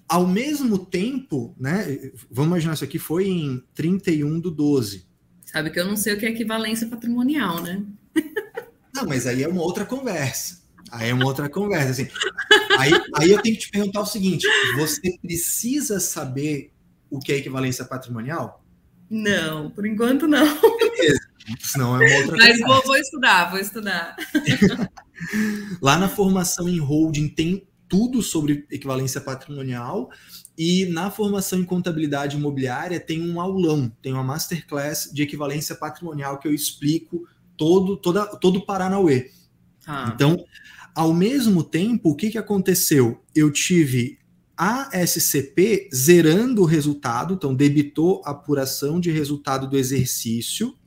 [0.08, 2.12] Ao mesmo tempo, né?
[2.32, 5.06] Vamos imaginar isso aqui foi em 31 do 12.
[5.46, 7.86] Sabe que eu não sei o que é equivalência patrimonial, né?
[8.96, 10.63] Não, mas aí é uma outra conversa.
[10.94, 11.90] Aí é uma outra conversa.
[11.90, 12.08] Assim.
[12.78, 16.72] Aí, aí eu tenho que te perguntar o seguinte: você precisa saber
[17.10, 18.64] o que é equivalência patrimonial?
[19.10, 20.46] Não, por enquanto não.
[20.78, 21.20] Beleza.
[21.60, 24.16] Senão é uma outra Mas vou, vou, estudar, vou estudar.
[25.82, 30.10] Lá na formação em holding tem tudo sobre equivalência patrimonial
[30.58, 36.40] e na formação em contabilidade imobiliária tem um aulão, tem uma masterclass de equivalência patrimonial
[36.40, 37.28] que eu explico
[37.58, 39.32] todo toda, todo o Paranauê.
[39.86, 40.12] Ah.
[40.14, 40.44] Então,
[40.96, 43.24] ao mesmo tempo, o que, que aconteceu?
[43.34, 44.20] Eu tive
[44.56, 50.78] a SCP zerando o resultado, então debitou a apuração de resultado do exercício,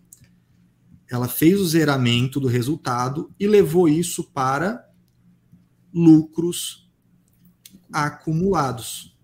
[1.11, 4.85] ela fez o zeramento do resultado e levou isso para
[5.93, 6.91] lucros
[7.93, 9.17] acumulados.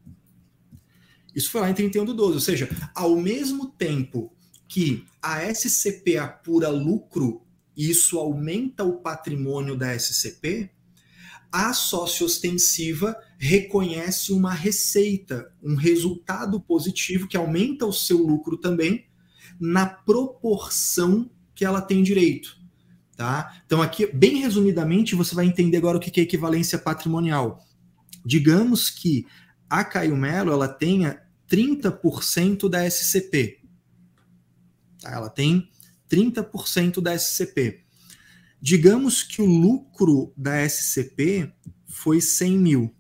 [1.35, 4.33] Isso foi lá em 31 do 12, ou seja, ao mesmo tempo
[4.68, 7.41] que a SCP apura lucro
[7.77, 10.70] isso aumenta o patrimônio da SCP,
[11.53, 19.07] a sócio ostensiva reconhece uma receita, um resultado positivo que aumenta o seu lucro também
[19.61, 22.57] na proporção que ela tem direito.
[23.16, 23.62] Tá?
[23.66, 27.62] Então, aqui, bem resumidamente, você vai entender agora o que é equivalência patrimonial.
[28.25, 29.27] Digamos que
[29.68, 33.61] a Caio Melo ela tenha 30% da SCP.
[35.03, 35.12] Tá?
[35.12, 35.68] Ela tem
[36.12, 37.84] 30% da SCP.
[38.60, 41.50] Digamos que o lucro da SCP
[41.86, 42.94] foi 100 mil.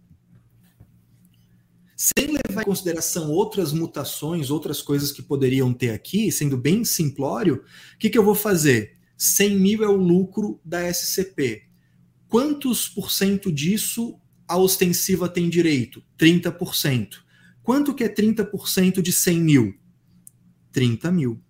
[1.94, 7.62] Sem levar em consideração outras mutações, outras coisas que poderiam ter aqui, sendo bem simplório,
[7.94, 8.98] o que, que eu vou fazer?
[9.16, 11.62] 100 mil é o lucro da SCP.
[12.26, 16.02] Quantos por cento disso a ostensiva tem direito?
[16.18, 17.18] 30%.
[17.62, 19.74] Quanto que é 30% de 100 mil?
[20.72, 21.40] 30 mil.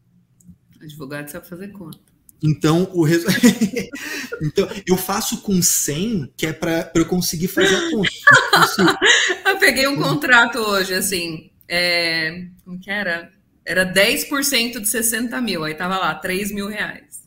[0.82, 1.98] Advogado sabe fazer conta.
[2.42, 3.24] Então, o res...
[4.42, 8.98] então, eu faço com 100, que é para eu conseguir fazer a conta.
[9.46, 12.46] eu peguei um contrato hoje, assim, é...
[12.64, 13.30] como que era?
[13.64, 17.22] Era 10% de 60 mil, aí tava lá, 3 mil reais.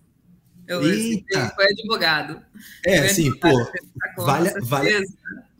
[0.68, 1.54] Eu Eita.
[1.56, 2.42] foi advogado.
[2.86, 3.72] É, foi assim, advogado,
[4.16, 5.06] pô, vale, vale,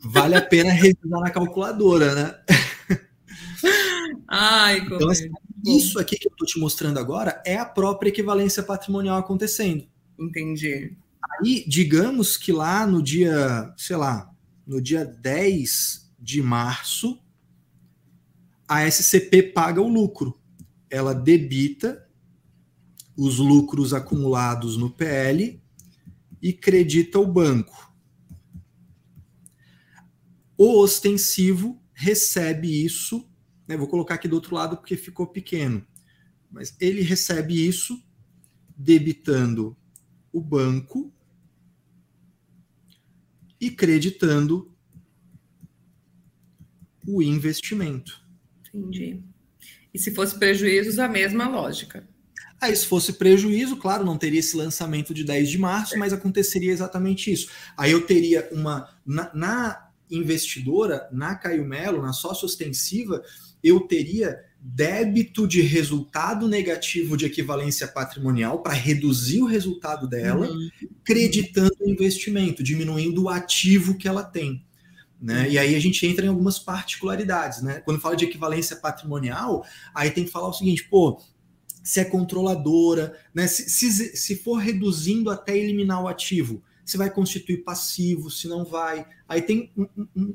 [0.00, 2.34] vale a pena revisar na calculadora, né?
[4.28, 5.30] Ai, então, assim,
[5.64, 9.86] isso aqui que eu estou te mostrando agora é a própria equivalência patrimonial acontecendo.
[10.18, 10.96] Entendi.
[11.40, 14.30] Aí, digamos que lá no dia, sei lá,
[14.66, 17.18] no dia 10 de março,
[18.68, 20.38] a SCP paga o lucro.
[20.90, 22.06] Ela debita
[23.16, 25.60] os lucros acumulados no PL
[26.42, 27.92] e credita o banco.
[30.56, 33.28] O ostensivo recebe isso
[33.66, 35.84] né, vou colocar aqui do outro lado porque ficou pequeno.
[36.50, 38.00] Mas ele recebe isso
[38.76, 39.76] debitando
[40.32, 41.12] o banco
[43.60, 44.70] e creditando
[47.06, 48.24] o investimento.
[48.68, 49.22] Entendi.
[49.94, 52.06] E se fosse prejuízos, a mesma lógica.
[52.60, 56.72] Aí, se fosse prejuízo, claro, não teria esse lançamento de 10 de março, mas aconteceria
[56.72, 57.50] exatamente isso.
[57.76, 58.88] Aí eu teria uma.
[59.04, 63.22] Na, na investidora, na Caio Melo, na sócio ostensiva,
[63.66, 70.68] eu teria débito de resultado negativo de equivalência patrimonial para reduzir o resultado dela, uhum.
[71.04, 74.64] creditando o investimento, diminuindo o ativo que ela tem.
[75.20, 75.50] Né?
[75.50, 77.62] E aí a gente entra em algumas particularidades.
[77.62, 77.80] Né?
[77.84, 79.64] Quando fala de equivalência patrimonial,
[79.94, 81.20] aí tem que falar o seguinte, pô,
[81.82, 83.46] se é controladora, né?
[83.46, 88.64] se, se, se for reduzindo até eliminar o ativo, se vai constituir passivo, se não
[88.64, 89.04] vai.
[89.28, 89.72] Aí tem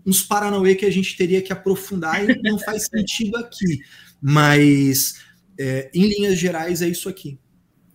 [0.06, 3.80] uns paranauê que a gente teria que aprofundar e não faz sentido aqui.
[4.22, 5.22] Mas,
[5.58, 7.40] é, em linhas gerais, é isso aqui.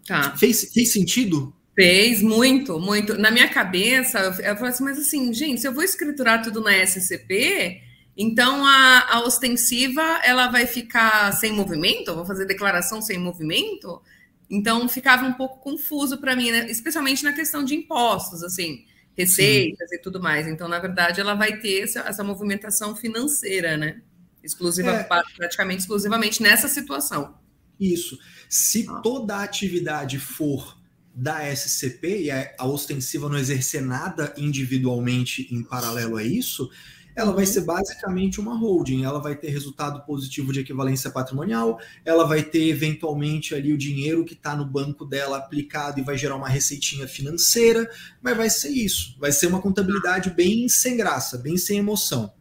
[0.06, 0.34] Tá.
[0.38, 1.54] Fez, fez sentido?
[1.74, 3.18] Fez muito, muito.
[3.18, 6.62] Na minha cabeça, eu, eu falei assim, mas assim, gente, se eu vou escriturar tudo
[6.62, 7.82] na SCP,
[8.16, 12.08] então a, a ostensiva ela vai ficar sem movimento?
[12.08, 14.00] Eu vou fazer declaração sem movimento?
[14.48, 16.70] Então ficava um pouco confuso para mim, né?
[16.70, 18.84] especialmente na questão de impostos, assim,
[19.16, 19.96] receitas Sim.
[19.96, 20.46] e tudo mais.
[20.46, 24.00] Então, na verdade, ela vai ter essa, essa movimentação financeira, né?
[24.42, 25.02] Exclusiva, é.
[25.02, 27.36] praticamente exclusivamente nessa situação.
[27.80, 28.18] Isso.
[28.48, 29.00] Se ah.
[29.00, 30.76] toda a atividade for
[31.12, 36.70] da SCP e a ostensiva não exercer nada individualmente em paralelo a isso,
[37.16, 39.04] ela vai ser basicamente uma holding.
[39.04, 44.24] Ela vai ter resultado positivo de equivalência patrimonial, ela vai ter eventualmente ali o dinheiro
[44.24, 47.90] que está no banco dela aplicado e vai gerar uma receitinha financeira,
[48.20, 49.16] mas vai ser isso.
[49.18, 52.32] Vai ser uma contabilidade bem sem graça, bem sem emoção.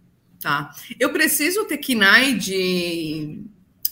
[0.42, 0.72] Tá.
[1.00, 3.44] Eu preciso ter KNAI de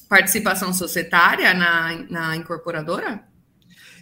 [0.10, 3.26] participação societária na, na incorporadora?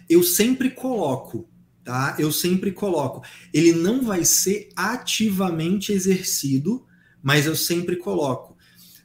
[0.08, 1.48] Eu sempre coloco
[1.84, 2.16] tá?
[2.18, 3.22] Eu sempre coloco.
[3.52, 6.86] Ele não vai ser ativamente exercido,
[7.22, 8.56] mas eu sempre coloco.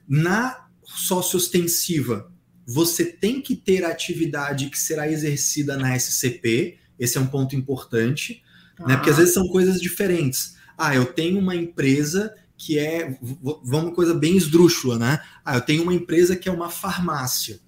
[0.08, 2.32] Na sócio ostensiva,
[2.66, 8.44] você tem que ter atividade que será exercida na SCP, esse é um ponto importante,
[8.80, 8.88] ah.
[8.88, 8.96] né?
[8.96, 10.56] Porque às vezes são coisas diferentes.
[10.78, 13.18] Ah, eu tenho uma empresa que é,
[13.64, 15.22] vamos coisa bem esdrúxula, né?
[15.46, 17.60] Ah, eu tenho uma empresa que é uma farmácia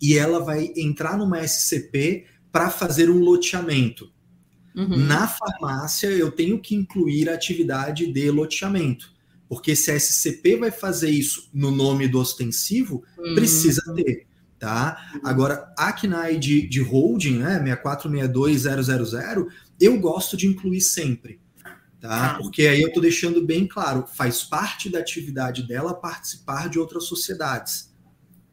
[0.00, 4.10] e ela vai entrar numa SCP para fazer um loteamento.
[4.76, 4.96] Uhum.
[4.96, 9.10] Na farmácia, eu tenho que incluir a atividade de loteamento.
[9.48, 13.34] Porque se a SCP vai fazer isso no nome do ostensivo, uhum.
[13.34, 14.26] precisa ter.
[14.58, 15.18] Tá?
[15.22, 19.46] Agora, a CNAE de, de holding, né, 6462000,
[19.80, 21.40] eu gosto de incluir sempre.
[22.00, 22.34] Tá?
[22.34, 22.38] tá?
[22.38, 27.04] Porque aí eu estou deixando bem claro, faz parte da atividade dela participar de outras
[27.04, 27.94] sociedades,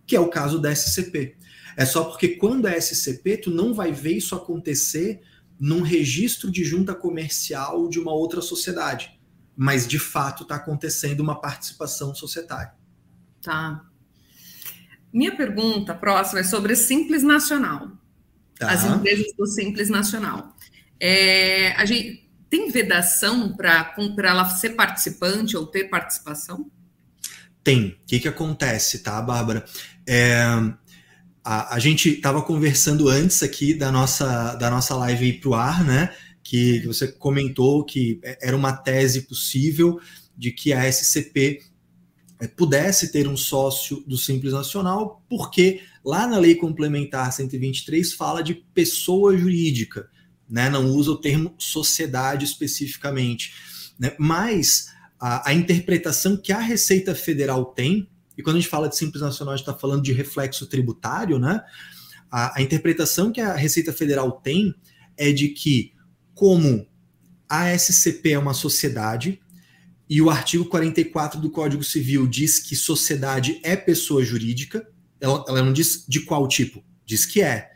[0.06, 1.36] que é o caso da SCP.
[1.76, 5.22] É só porque quando é SCP, tu não vai ver isso acontecer
[5.60, 9.20] num registro de junta comercial de uma outra sociedade.
[9.56, 12.74] mas de fato está acontecendo uma participação societária.
[13.40, 13.86] Tá.
[15.14, 17.92] Minha pergunta próxima é sobre Simples Nacional.
[18.58, 18.72] Tá.
[18.72, 20.56] As empresas do Simples Nacional.
[21.00, 23.94] É, a gente tem vedação para
[24.24, 26.70] ela ser participante ou ter participação?
[27.64, 27.90] Tem.
[27.90, 29.66] O que, que acontece, tá, Bárbara?
[30.08, 30.44] É,
[31.44, 35.54] a, a gente estava conversando antes aqui da nossa, da nossa live ir para o
[35.54, 36.14] ar, né?
[36.44, 40.00] Que, que você comentou que era uma tese possível
[40.38, 41.62] de que a SCP
[42.40, 48.44] é, pudesse ter um sócio do Simples Nacional, porque lá na Lei Complementar 123 fala
[48.44, 50.10] de pessoa jurídica,
[50.50, 50.70] né?
[50.70, 53.54] não usa o termo sociedade especificamente.
[53.98, 54.14] Né?
[54.20, 58.98] Mas a, a, interpretação que a Receita Federal tem, e quando a gente fala de
[58.98, 61.64] Simples Nacional, a gente está falando de reflexo tributário, né?
[62.32, 64.74] A, a interpretação que a Receita Federal tem
[65.16, 65.94] é de que,
[66.34, 66.88] como
[67.48, 69.40] a SCP é uma sociedade,
[70.10, 74.88] e o artigo 44 do Código Civil diz que sociedade é pessoa jurídica,
[75.20, 77.72] ela, ela não diz de qual tipo, diz que é.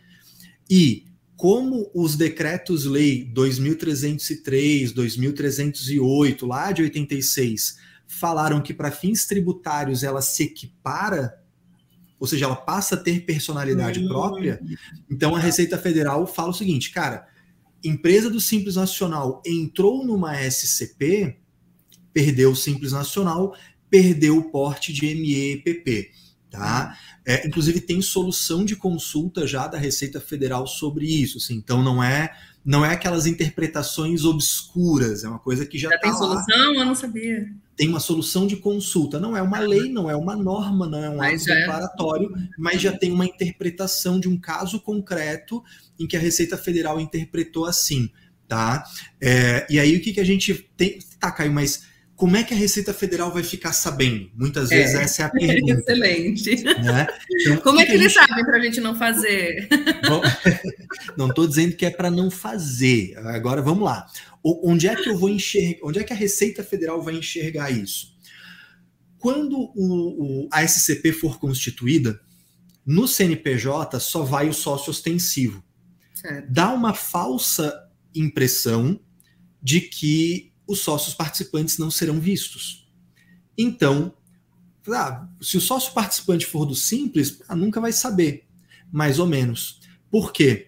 [0.69, 1.05] E
[1.35, 7.77] como os decretos-lei 2303, 2308, lá de 86,
[8.07, 11.41] falaram que para fins tributários ela se equipara,
[12.19, 14.07] ou seja, ela passa a ter personalidade uhum.
[14.07, 14.59] própria,
[15.09, 17.27] então a Receita Federal fala o seguinte, cara,
[17.83, 21.37] empresa do Simples Nacional entrou numa SCP,
[22.13, 23.55] perdeu o Simples Nacional,
[23.89, 26.09] perdeu o porte de MEPP.
[26.49, 26.97] Tá?
[27.25, 32.01] É, inclusive tem solução de consulta já da Receita Federal sobre isso, assim, então não
[32.01, 32.33] é
[32.67, 36.85] não é aquelas interpretações obscuras, é uma coisa que já, já tem tá solução, eu
[36.85, 37.47] não sabia.
[37.77, 41.09] Tem uma solução de consulta, não é uma lei, não é uma norma, não é
[41.09, 41.59] um mas ato é.
[41.61, 45.63] declaratório, mas já tem uma interpretação de um caso concreto
[45.97, 48.09] em que a Receita Federal interpretou assim,
[48.49, 48.83] tá?
[49.21, 51.85] É, e aí o que, que a gente tem, tá, Caio, mas
[52.17, 54.31] como é que a Receita Federal vai ficar sabendo?
[54.33, 55.03] Muitas vezes é.
[55.03, 55.93] essa é a pergunta.
[55.93, 56.63] Excelente.
[56.63, 57.07] Né?
[57.29, 58.27] Então, Como é que, que eles gente...
[58.27, 59.69] sabem para a gente não fazer?
[60.09, 60.21] Bom,
[61.15, 63.15] não estou dizendo que é para não fazer.
[63.19, 64.07] Agora vamos lá.
[64.43, 65.77] Onde é que eu vou enxergar?
[65.83, 68.17] Onde é que a Receita Federal vai enxergar isso?
[69.19, 72.19] Quando o, o, a SCP for constituída,
[72.83, 75.63] no CNPJ só vai o sócio ostensivo.
[76.15, 76.51] Certo.
[76.51, 77.79] Dá uma falsa
[78.15, 78.99] impressão
[79.61, 82.87] de que os sócios participantes não serão vistos.
[83.57, 84.13] Então,
[84.89, 88.45] ah, se o sócio participante for do simples, ah, nunca vai saber,
[88.91, 89.79] mais ou menos.
[90.11, 90.67] Por quê?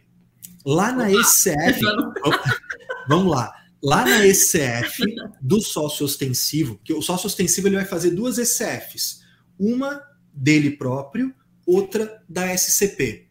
[0.66, 1.80] Lá na ECF,
[3.08, 5.04] vamos lá, lá na ECF
[5.41, 9.22] do sócio ostensivo, que o sócio ostensivo ele vai fazer duas ECFs,
[9.58, 10.02] uma
[10.34, 11.34] dele próprio,
[11.66, 13.29] outra da SCP.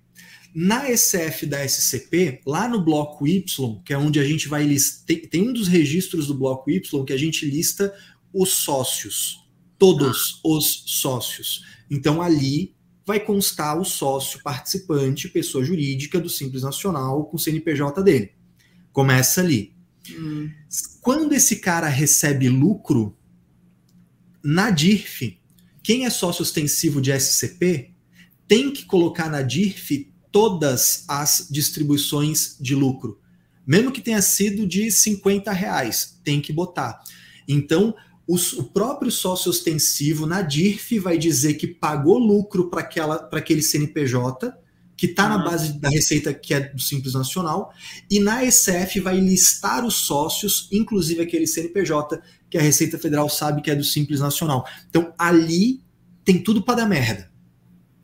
[0.54, 5.06] Na ECF da SCP, lá no bloco Y, que é onde a gente vai listar,
[5.06, 7.94] tem, tem, um dos registros do bloco Y que a gente lista
[8.32, 9.46] os sócios,
[9.78, 11.64] todos os sócios.
[11.90, 12.74] Então ali
[13.06, 18.32] vai constar o sócio participante, pessoa jurídica do Simples Nacional com o CNPJ dele.
[18.92, 19.74] Começa ali.
[20.10, 20.50] Hum.
[21.00, 23.16] Quando esse cara recebe lucro,
[24.42, 25.38] na DIRF,
[25.82, 27.94] quem é sócio ostensivo de SCP
[28.46, 33.20] tem que colocar na DIRF todas as distribuições de lucro.
[33.66, 37.02] Mesmo que tenha sido de 50 reais, tem que botar.
[37.46, 37.94] Então,
[38.26, 42.88] os, o próprio sócio ostensivo na DIRF vai dizer que pagou lucro para
[43.32, 44.52] aquele CNPJ,
[44.96, 47.72] que está na base da receita que é do Simples Nacional,
[48.10, 52.20] e na ECF vai listar os sócios, inclusive aquele CNPJ,
[52.50, 54.66] que a Receita Federal sabe que é do Simples Nacional.
[54.90, 55.80] Então, ali
[56.24, 57.30] tem tudo para dar merda.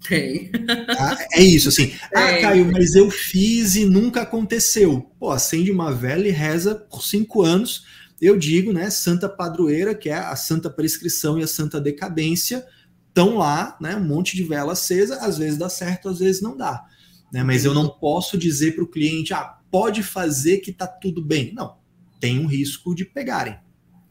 [0.06, 0.50] Tem.
[0.98, 1.92] Ah, é isso, assim.
[2.14, 5.10] Ah, Caio, mas eu fiz e nunca aconteceu.
[5.18, 7.84] Pô, acende uma vela e reza por cinco anos.
[8.20, 12.64] Eu digo, né, Santa Padroeira, que é a Santa Prescrição e a Santa Decadência,
[13.08, 16.56] estão lá, né, um monte de vela acesa, às vezes dá certo, às vezes não
[16.56, 16.84] dá.
[17.32, 21.20] Né, mas eu não posso dizer para o cliente, ah, pode fazer que tá tudo
[21.20, 21.52] bem.
[21.52, 21.76] Não,
[22.20, 23.58] tem um risco de pegarem.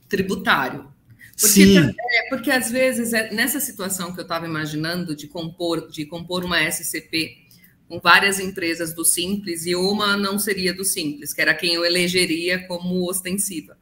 [0.09, 0.92] Tributário.
[1.39, 1.77] Porque, Sim.
[1.77, 6.43] É, porque às vezes, é, nessa situação que eu estava imaginando de compor, de compor
[6.45, 7.37] uma SCP
[7.87, 11.85] com várias empresas do Simples e uma não seria do Simples, que era quem eu
[11.85, 13.77] elegeria como ostensiva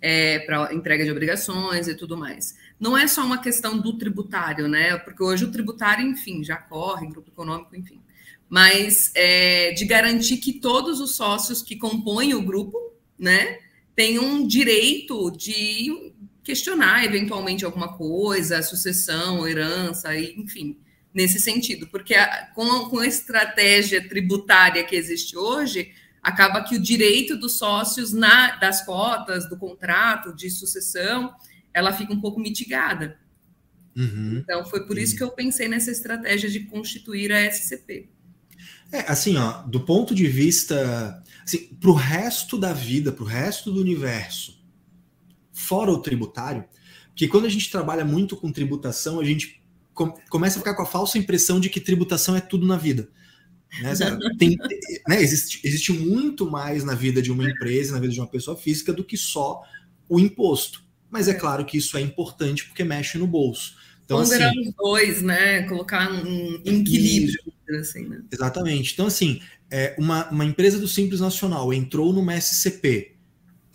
[0.00, 2.56] é, para entrega de obrigações e tudo mais.
[2.78, 4.96] Não é só uma questão do tributário, né?
[4.98, 8.00] Porque hoje o tributário, enfim, já corre, grupo econômico, enfim.
[8.48, 12.78] Mas é, de garantir que todos os sócios que compõem o grupo,
[13.18, 13.58] né,
[13.94, 16.14] tenham direito de
[16.48, 20.78] questionar eventualmente alguma coisa, sucessão, herança, enfim,
[21.12, 25.92] nesse sentido, porque a, com, com a estratégia tributária que existe hoje,
[26.22, 31.34] acaba que o direito dos sócios na, das cotas, do contrato, de sucessão,
[31.74, 33.18] ela fica um pouco mitigada.
[33.94, 34.38] Uhum.
[34.38, 38.08] Então, foi por isso que eu pensei nessa estratégia de constituir a SCP.
[38.90, 43.26] É, assim, ó, do ponto de vista, assim, para o resto da vida, para o
[43.26, 44.57] resto do universo,
[45.58, 46.64] fora o tributário,
[47.08, 49.60] porque quando a gente trabalha muito com tributação, a gente
[49.92, 53.08] com, começa a ficar com a falsa impressão de que tributação é tudo na vida.
[53.82, 53.92] Né?
[54.38, 54.56] Tem,
[55.08, 58.56] né, existe, existe muito mais na vida de uma empresa, na vida de uma pessoa
[58.56, 59.62] física, do que só
[60.08, 60.84] o imposto.
[61.10, 63.76] Mas é claro que isso é importante porque mexe no bolso.
[64.04, 65.62] Então, Ponderar assim, os dois, né?
[65.64, 67.38] Colocar um, equilíbrio.
[67.78, 68.22] Assim, né?
[68.32, 68.92] Exatamente.
[68.94, 73.17] Então, assim, é, uma, uma empresa do Simples Nacional entrou no MSCP,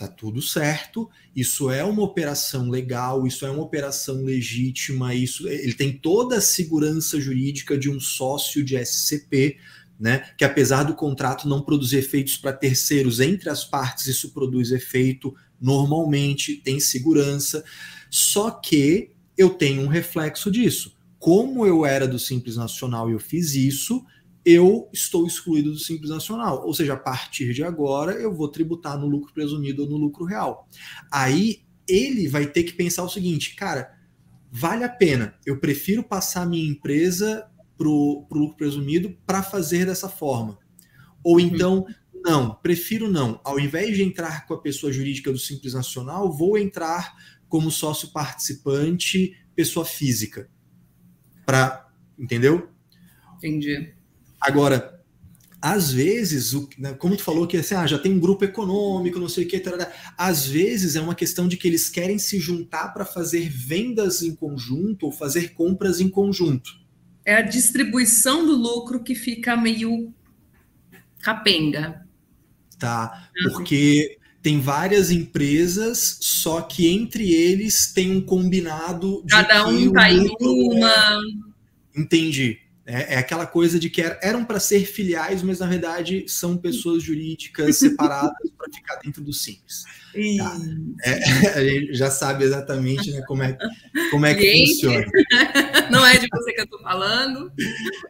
[0.07, 5.73] tá tudo certo, isso é uma operação legal, isso é uma operação legítima, isso ele
[5.73, 9.57] tem toda a segurança jurídica de um sócio de SCP,
[9.99, 10.29] né?
[10.37, 15.33] Que apesar do contrato não produzir efeitos para terceiros entre as partes, isso produz efeito
[15.61, 17.63] normalmente, tem segurança.
[18.09, 20.95] Só que eu tenho um reflexo disso.
[21.17, 24.03] Como eu era do Simples Nacional e eu fiz isso,
[24.45, 26.65] eu estou excluído do Simples Nacional.
[26.65, 30.25] Ou seja, a partir de agora eu vou tributar no lucro presumido ou no lucro
[30.25, 30.67] real.
[31.11, 33.97] Aí ele vai ter que pensar o seguinte, cara,
[34.51, 35.35] vale a pena.
[35.45, 40.57] Eu prefiro passar minha empresa para o lucro presumido para fazer dessa forma.
[41.23, 41.39] Ou uhum.
[41.39, 43.39] então, não, prefiro não.
[43.43, 47.13] Ao invés de entrar com a pessoa jurídica do Simples Nacional, vou entrar
[47.47, 50.49] como sócio participante, pessoa física.
[51.45, 51.87] Para,
[52.17, 52.69] entendeu?
[53.37, 53.93] Entendi.
[54.43, 55.01] Agora,
[55.61, 59.19] às vezes, o, né, como tu falou que assim, ah, já tem um grupo econômico,
[59.19, 62.39] não sei o que, tarará, às vezes é uma questão de que eles querem se
[62.39, 66.83] juntar para fazer vendas em conjunto ou fazer compras em conjunto
[67.25, 70.13] é a distribuição do lucro que fica meio
[71.21, 72.05] capenga.
[72.77, 79.23] Tá, porque tem várias empresas, só que entre eles tem um combinado.
[79.29, 81.21] Cada um tá em uma.
[81.95, 82.59] Entendi.
[82.85, 87.01] É, é, aquela coisa de que eram para ser filiais, mas na verdade são pessoas
[87.01, 89.83] jurídicas separadas para ficar dentro do Simples.
[90.37, 90.57] Tá?
[91.05, 91.13] É,
[91.55, 93.57] a gente já sabe exatamente né, como é,
[94.11, 95.05] como é que gente, funciona.
[95.89, 97.53] Não é de você que eu estou falando.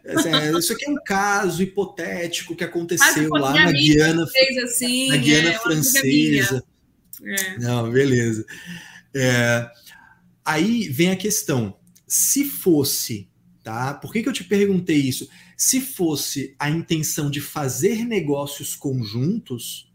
[0.04, 4.26] É, isso aqui é um caso hipotético que aconteceu lá na Guiana,
[4.64, 6.64] assim, na Guiana é, Francesa.
[7.60, 8.44] Não, beleza.
[9.16, 9.70] É,
[10.44, 13.30] aí vem a questão: se fosse
[13.64, 13.94] tá?
[13.94, 15.28] Por que, que eu te perguntei isso?
[15.58, 19.92] Se fosse a intenção de fazer negócios conjuntos,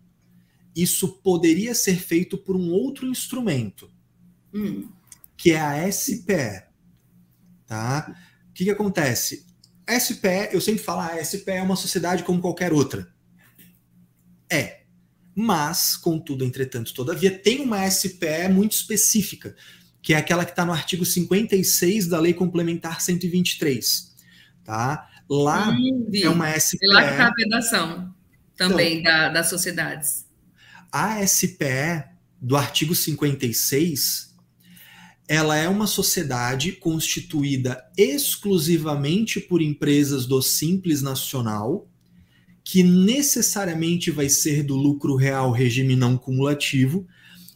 [0.75, 3.91] isso poderia ser feito por um outro instrumento,
[4.53, 4.89] hum.
[5.37, 6.65] que é a SPE,
[7.67, 8.17] tá?
[8.49, 9.47] O que, que acontece?
[9.89, 13.09] SPE, eu sempre falo, a SPE é uma sociedade como qualquer outra.
[14.51, 14.83] É.
[15.35, 19.55] Mas, contudo, entretanto, todavia, tem uma SPE muito específica,
[20.03, 24.15] que é aquela que está no artigo 56 da Lei Complementar 123.
[24.65, 25.09] Tá?
[25.29, 26.79] Lá hum, é uma SPE.
[26.83, 28.15] E lá que está a vedação
[28.57, 30.27] também então, da, das sociedades.
[30.91, 32.05] A SPE
[32.41, 34.29] do artigo 56
[35.29, 41.87] ela é uma sociedade constituída exclusivamente por empresas do Simples Nacional,
[42.65, 47.07] que necessariamente vai ser do lucro real regime não cumulativo,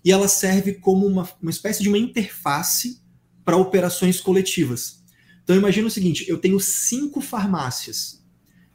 [0.04, 3.00] e ela serve como uma, uma espécie de uma interface
[3.44, 5.02] para operações coletivas.
[5.42, 8.22] Então imagina o seguinte: eu tenho cinco farmácias.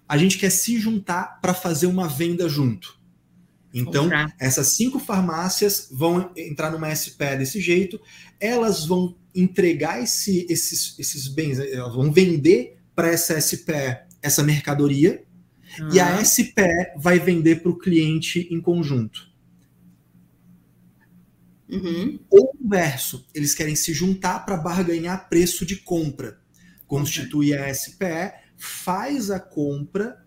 [0.07, 2.97] A gente quer se juntar para fazer uma venda junto.
[3.73, 4.33] Então, Comprar.
[4.39, 7.99] essas cinco farmácias vão entrar numa SPE desse jeito,
[8.39, 15.23] elas vão entregar esse, esses, esses bens, elas vão vender para essa SPE essa mercadoria,
[15.93, 19.29] e a SPE vai vender para o cliente em conjunto.
[21.69, 22.19] Uhum.
[22.29, 26.39] Ou o inverso, eles querem se juntar para barganhar preço de compra.
[26.85, 30.25] Constitui a SPE, faz a compra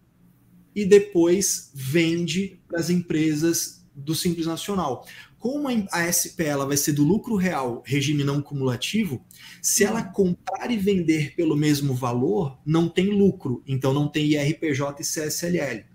[0.74, 5.06] e depois vende para as empresas do Simples Nacional.
[5.38, 9.24] Como a SPE ela vai ser do lucro real, regime não cumulativo,
[9.62, 10.12] se ela uhum.
[10.12, 15.89] comprar e vender pelo mesmo valor, não tem lucro, então não tem IRPJ e CSLL.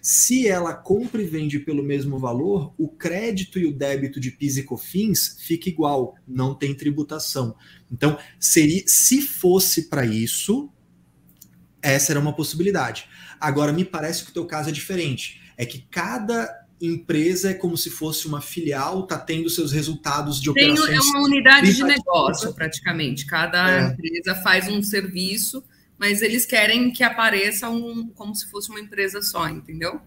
[0.00, 4.58] Se ela compra e vende pelo mesmo valor, o crédito e o débito de PIS
[4.58, 7.54] e COFINS fica igual, não tem tributação.
[7.90, 10.70] Então, seria, se fosse para isso,
[11.82, 13.08] essa era uma possibilidade.
[13.40, 15.40] Agora, me parece que o teu caso é diferente.
[15.56, 16.48] É que cada
[16.80, 20.96] empresa é como se fosse uma filial, está tendo seus resultados de Tem, operações.
[20.96, 23.26] É uma unidade de negócio, praticamente.
[23.26, 23.88] Cada é.
[23.88, 25.62] empresa faz um serviço
[25.98, 30.00] mas eles querem que apareça um, como se fosse uma empresa só, entendeu?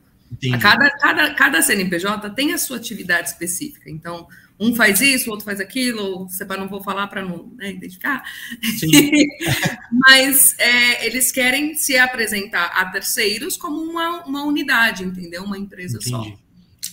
[0.53, 3.89] A cada, cada, cada CNPJ tem a sua atividade específica.
[3.89, 4.27] Então,
[4.57, 8.23] um faz isso, o outro faz aquilo, para não vou falar para não né, identificar.
[9.91, 15.43] Mas é, eles querem se apresentar a terceiros como uma, uma unidade, entendeu?
[15.43, 16.09] Uma empresa Entendi.
[16.09, 16.39] só.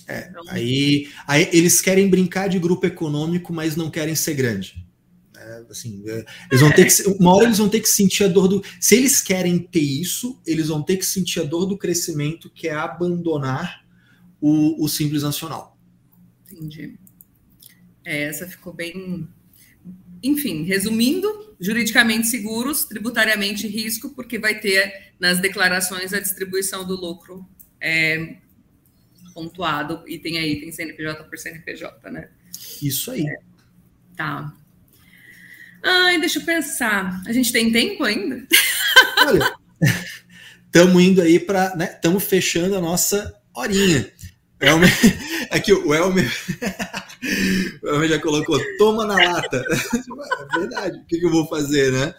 [0.09, 4.88] É, então, aí, aí eles querem brincar de grupo econômico, mas não querem ser grande.
[5.49, 8.29] É, assim, é, eles vão ter que, uma hora eles vão ter que sentir a
[8.29, 8.63] dor do.
[8.79, 12.69] Se eles querem ter isso, eles vão ter que sentir a dor do crescimento, que
[12.69, 13.83] é abandonar
[14.39, 15.79] o, o simples nacional.
[16.53, 16.99] Entendi.
[18.05, 19.27] É, essa ficou bem.
[20.23, 27.49] Enfim, resumindo, juridicamente seguros, tributariamente risco, porque vai ter nas declarações a distribuição do lucro
[27.81, 28.37] é,
[29.33, 32.29] pontuado e tem aí, tem CNPJ por CNPJ, né?
[32.83, 33.27] Isso aí.
[33.27, 33.41] É,
[34.17, 34.53] tá.
[35.83, 37.23] Ai, deixa eu pensar.
[37.27, 38.47] A gente tem tempo ainda?
[39.27, 39.55] Olha,
[40.67, 41.75] estamos indo aí para.
[41.95, 44.11] Estamos né, fechando a nossa horinha.
[44.61, 44.91] Elmer,
[45.51, 46.29] aqui o Elmer,
[47.83, 49.65] o Elmer já colocou, toma na lata.
[50.55, 52.15] É verdade, o que, que eu vou fazer, né?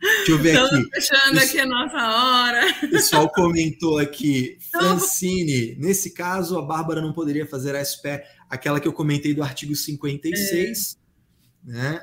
[0.00, 0.90] Deixa eu ver Estamos aqui.
[0.94, 2.74] fechando aqui a nossa hora.
[2.84, 8.78] O pessoal comentou aqui, Francine, nesse caso a Bárbara não poderia fazer a SPE, aquela
[8.78, 10.96] que eu comentei do artigo 56,
[11.66, 11.72] é.
[11.72, 12.00] né?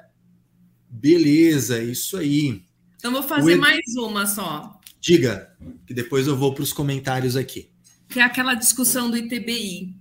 [0.95, 2.63] Beleza, isso aí.
[2.95, 4.79] Então vou fazer mais uma só.
[4.99, 5.53] Diga,
[5.85, 7.69] que depois eu vou para os comentários aqui.
[8.09, 9.93] Que é aquela discussão do ITBI.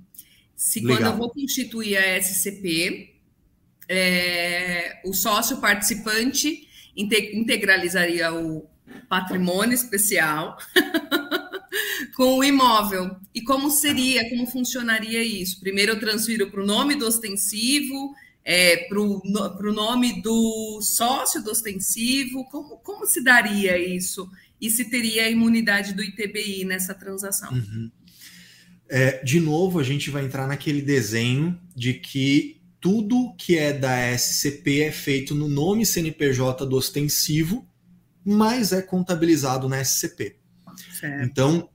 [0.56, 0.96] Se Legal.
[0.96, 3.16] quando eu vou constituir a SCP,
[3.88, 8.66] é, o sócio participante integralizaria o
[9.08, 10.56] patrimônio especial
[12.14, 13.16] com o imóvel.
[13.34, 15.58] E como seria, como funcionaria isso?
[15.60, 18.14] Primeiro eu transfiro para o nome do ostensivo,
[18.44, 24.30] é, para o nome do sócio do ostensivo, como, como se daria isso?
[24.60, 27.52] E se teria a imunidade do ITBI nessa transação?
[27.52, 27.90] Uhum.
[28.88, 34.12] É, de novo, a gente vai entrar naquele desenho de que tudo que é da
[34.12, 37.66] SCP é feito no nome CNPJ do ostensivo,
[38.22, 40.36] mas é contabilizado na SCP.
[41.00, 41.24] Certo.
[41.24, 41.68] Então,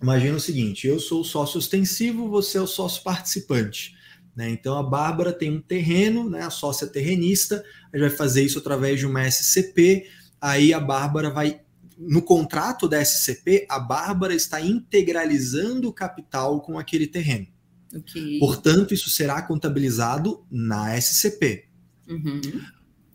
[0.00, 3.96] imagina o seguinte: eu sou o sócio ostensivo, você é o sócio participante.
[4.36, 4.50] Né?
[4.50, 8.58] Então, a Bárbara tem um terreno, né, a sócia terrenista, a gente vai fazer isso
[8.58, 10.06] através de uma SCP.
[10.40, 11.60] Aí a Bárbara vai
[11.96, 17.46] no contrato da SCP, a Bárbara está integralizando o capital com aquele terreno.
[17.94, 18.38] Okay.
[18.40, 21.68] Portanto, isso será contabilizado na SCP.
[22.08, 22.40] Uhum.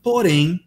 [0.01, 0.59] Porém,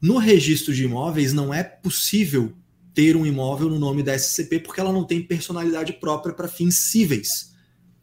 [0.00, 2.56] no registro de imóveis não é possível
[2.94, 6.76] ter um imóvel no nome da SCP porque ela não tem personalidade própria para fins
[6.76, 7.54] cíveis.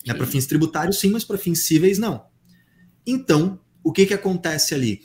[0.06, 2.26] Né, para fins tributários, sim, mas para fins cíveis, não.
[3.06, 5.02] Então, o que, que acontece ali?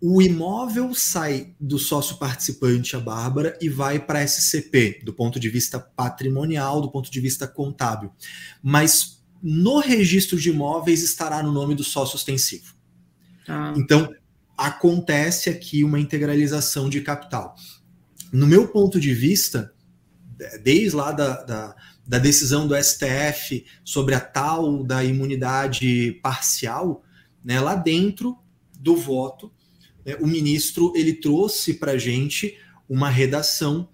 [0.00, 5.40] O imóvel sai do sócio participante, a Bárbara, e vai para a SCP, do ponto
[5.40, 8.12] de vista patrimonial, do ponto de vista contábil.
[8.62, 12.74] Mas no registro de imóveis estará no nome do sócio ostensivo.
[13.48, 13.72] Ah.
[13.76, 14.12] Então,
[14.56, 17.54] acontece aqui uma integralização de capital.
[18.32, 19.72] No meu ponto de vista,
[20.62, 21.76] desde lá da, da,
[22.06, 27.02] da decisão do STF sobre a tal da imunidade parcial,
[27.44, 28.38] né, lá dentro
[28.78, 29.52] do voto,
[30.04, 32.56] né, o ministro ele trouxe para a gente
[32.88, 33.88] uma redação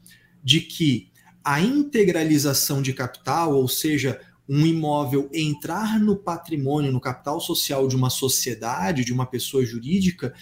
[0.45, 1.11] de que
[1.43, 7.97] a integralização de capital, ou seja, um imóvel entrar no patrimônio, no capital social de
[7.97, 10.35] uma sociedade, de uma pessoa jurídica,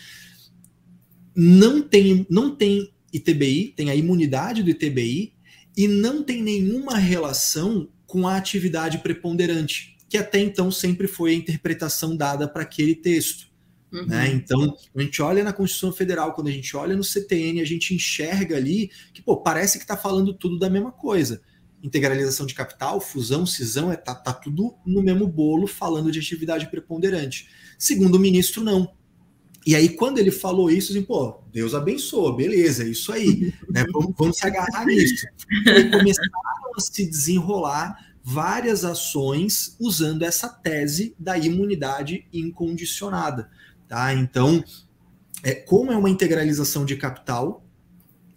[1.35, 5.33] não tem, não tem ITBI, tem a imunidade do ITBI
[5.81, 11.35] e não tem nenhuma relação com a atividade preponderante, que até então sempre foi a
[11.35, 13.49] interpretação dada para aquele texto.
[13.91, 14.05] Uhum.
[14.05, 14.31] Né?
[14.31, 17.95] Então, a gente olha na Constituição Federal, quando a gente olha no CTN, a gente
[17.95, 21.41] enxerga ali que pô, parece que está falando tudo da mesma coisa.
[21.83, 26.71] Integralização de capital, fusão, cisão, é, tá, tá tudo no mesmo bolo falando de atividade
[26.71, 27.49] preponderante.
[27.79, 28.93] Segundo o ministro, não.
[29.67, 33.85] E aí, quando ele falou isso, assim, pô, Deus abençoa, beleza, é isso aí, né?
[33.93, 35.27] Vamos, vamos se agarrar nisso.
[35.67, 36.31] E começaram
[36.77, 43.51] a se desenrolar várias ações usando essa tese da imunidade incondicionada.
[43.89, 44.15] Tá?
[44.15, 44.63] Então,
[45.43, 47.65] é, como é uma integralização de capital,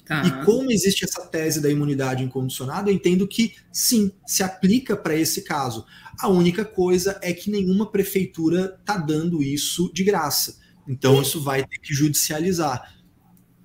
[0.05, 0.23] tá.
[0.25, 5.15] e como existe essa tese da imunidade incondicionada, eu entendo que sim, se aplica para
[5.15, 5.85] esse caso.
[6.19, 10.62] A única coisa é que nenhuma prefeitura está dando isso de graça.
[10.87, 12.93] Então, isso vai ter que judicializar.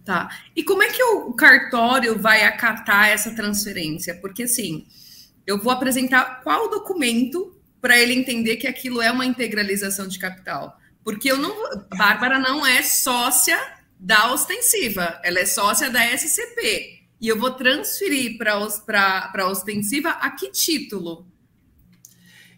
[0.05, 0.29] Tá.
[0.57, 4.15] E como é que o cartório vai acatar essa transferência?
[4.21, 4.87] Porque, assim,
[5.47, 10.79] eu vou apresentar qual documento para ele entender que aquilo é uma integralização de capital?
[11.05, 11.55] Porque eu não.
[11.97, 13.59] Bárbara não é sócia
[13.99, 17.03] da ostensiva, ela é sócia da SCP.
[17.21, 18.55] e eu vou transferir para
[19.35, 21.27] a ostensiva a que título?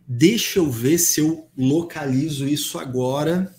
[0.07, 3.55] Deixa eu ver se eu localizo isso agora.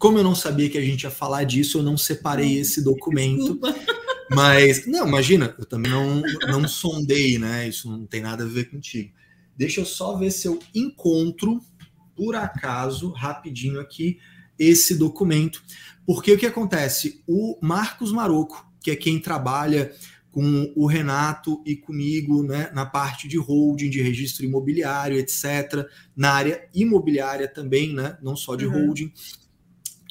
[0.00, 3.60] Como eu não sabia que a gente ia falar disso, eu não separei esse documento.
[4.32, 7.68] Mas, não, imagina, eu também não, não sondei, né?
[7.68, 9.12] Isso não tem nada a ver contigo.
[9.54, 11.60] Deixa eu só ver se eu encontro,
[12.16, 14.18] por acaso, rapidinho aqui,
[14.58, 15.62] esse documento.
[16.06, 17.22] Porque o que acontece?
[17.26, 19.92] O Marcos Maroco, que é quem trabalha
[20.30, 25.86] com o Renato e comigo né, na parte de holding, de registro imobiliário, etc.,
[26.16, 28.86] na área imobiliária também, né, não só de uhum.
[28.86, 29.12] holding,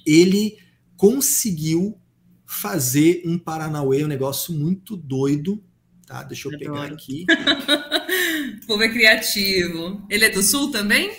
[0.10, 0.57] ele
[0.97, 1.97] conseguiu
[2.45, 5.64] fazer um Paranauê, um negócio muito doido.
[6.07, 6.74] Tá, deixa eu Adoro.
[6.74, 7.26] pegar aqui.
[8.64, 10.05] o povo é criativo.
[10.10, 11.12] Ele é do Sul também?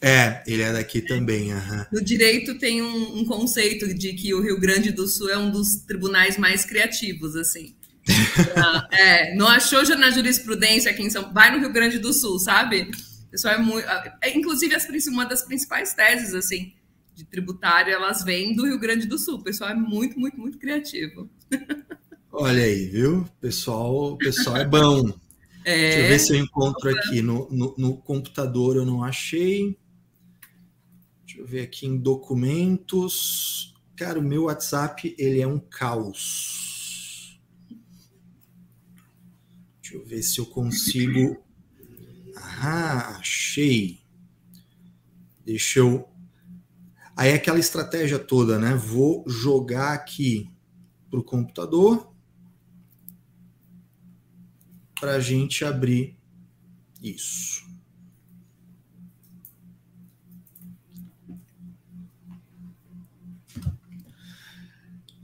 [0.00, 1.52] É, ele é daqui também.
[1.52, 1.84] Uhum.
[1.92, 5.50] No direito tem um, um, conceito de que o Rio Grande do Sul é um
[5.50, 7.74] dos tribunais mais criativos, assim.
[8.56, 12.12] Ah, é, não achou já na jurisprudência aqui em São vai no Rio Grande do
[12.12, 12.90] Sul, sabe?
[13.26, 13.86] O pessoal é muito.
[14.22, 16.72] É, inclusive, as, uma das principais teses, assim,
[17.16, 19.36] de tributário, elas vêm do Rio Grande do Sul.
[19.36, 21.30] O pessoal é muito, muito, muito criativo.
[22.30, 23.26] Olha aí, viu?
[23.40, 25.12] Pessoal, o pessoal é bom.
[25.68, 25.80] É...
[25.80, 29.76] Deixa eu ver se eu encontro aqui no, no, no computador, eu não achei.
[31.24, 33.74] Deixa eu ver aqui em documentos.
[33.96, 37.40] Cara, o meu WhatsApp, ele é um caos.
[39.82, 41.44] Deixa eu ver se eu consigo.
[42.36, 44.06] Ah, achei.
[45.44, 46.08] Deixa eu.
[47.16, 48.74] Aí aquela estratégia toda, né?
[48.74, 50.50] Vou jogar aqui
[51.10, 52.12] para o computador
[55.00, 56.18] para a gente abrir
[57.02, 57.64] isso.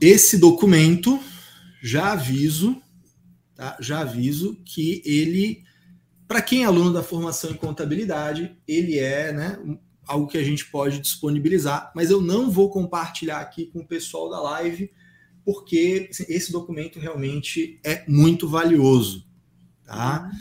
[0.01, 1.19] Esse documento,
[1.81, 2.83] já aviso,
[3.55, 3.77] Tá?
[3.79, 5.63] Já aviso que ele,
[6.27, 9.57] para quem é aluno da formação em contabilidade, ele é né,
[10.05, 14.29] algo que a gente pode disponibilizar, mas eu não vou compartilhar aqui com o pessoal
[14.29, 14.91] da live,
[15.45, 19.25] porque esse documento realmente é muito valioso.
[19.83, 20.31] Tá?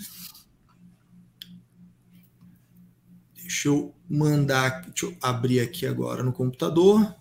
[3.34, 7.14] Deixa eu mandar, deixa eu abrir aqui agora no computador.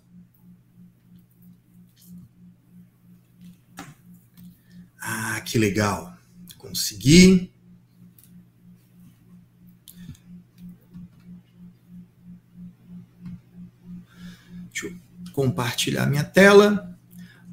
[5.01, 6.15] Ah, que legal.
[6.57, 7.50] Consegui.
[15.33, 16.95] Compartilhar minha tela.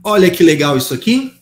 [0.02, 1.34] Olha que legal isso aqui.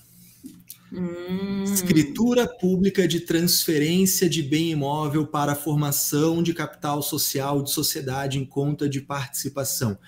[0.93, 1.65] Hum.
[1.65, 8.45] Escritura pública de transferência de bem imóvel para formação de capital social de sociedade em
[8.45, 9.99] conta de participação.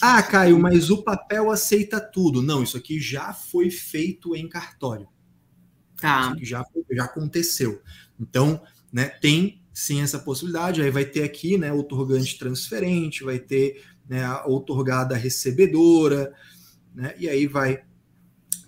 [0.00, 2.40] Ah, Caio, mas o papel aceita tudo.
[2.40, 5.08] Não, isso aqui já foi feito em cartório.
[6.00, 6.34] Tá.
[6.42, 7.80] já, já aconteceu.
[8.18, 8.60] Então,
[8.92, 10.82] né, tem sim essa possibilidade.
[10.82, 16.34] Aí vai ter aqui, né, otorgante transferente, vai ter né, a otorgada recebedora,
[16.94, 17.84] né, e aí vai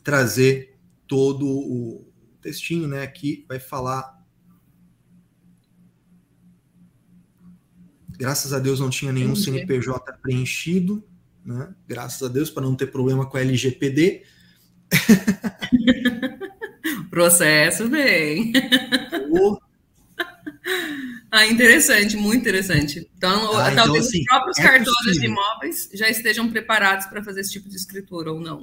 [0.03, 0.77] trazer
[1.07, 2.07] todo o
[2.41, 4.15] textinho, né, aqui vai falar.
[8.17, 9.35] Graças a Deus não tinha nenhum.
[9.35, 11.05] CNPJ preenchido,
[11.45, 11.75] né?
[11.87, 14.23] Graças a Deus para não ter problema com a LGPD.
[17.11, 18.53] Processo bem.
[21.35, 23.11] Ah, interessante, muito interessante.
[23.17, 27.25] Então, ah, talvez então, assim, os próprios é cartões de imóveis já estejam preparados para
[27.25, 28.63] fazer esse tipo de escritura ou não.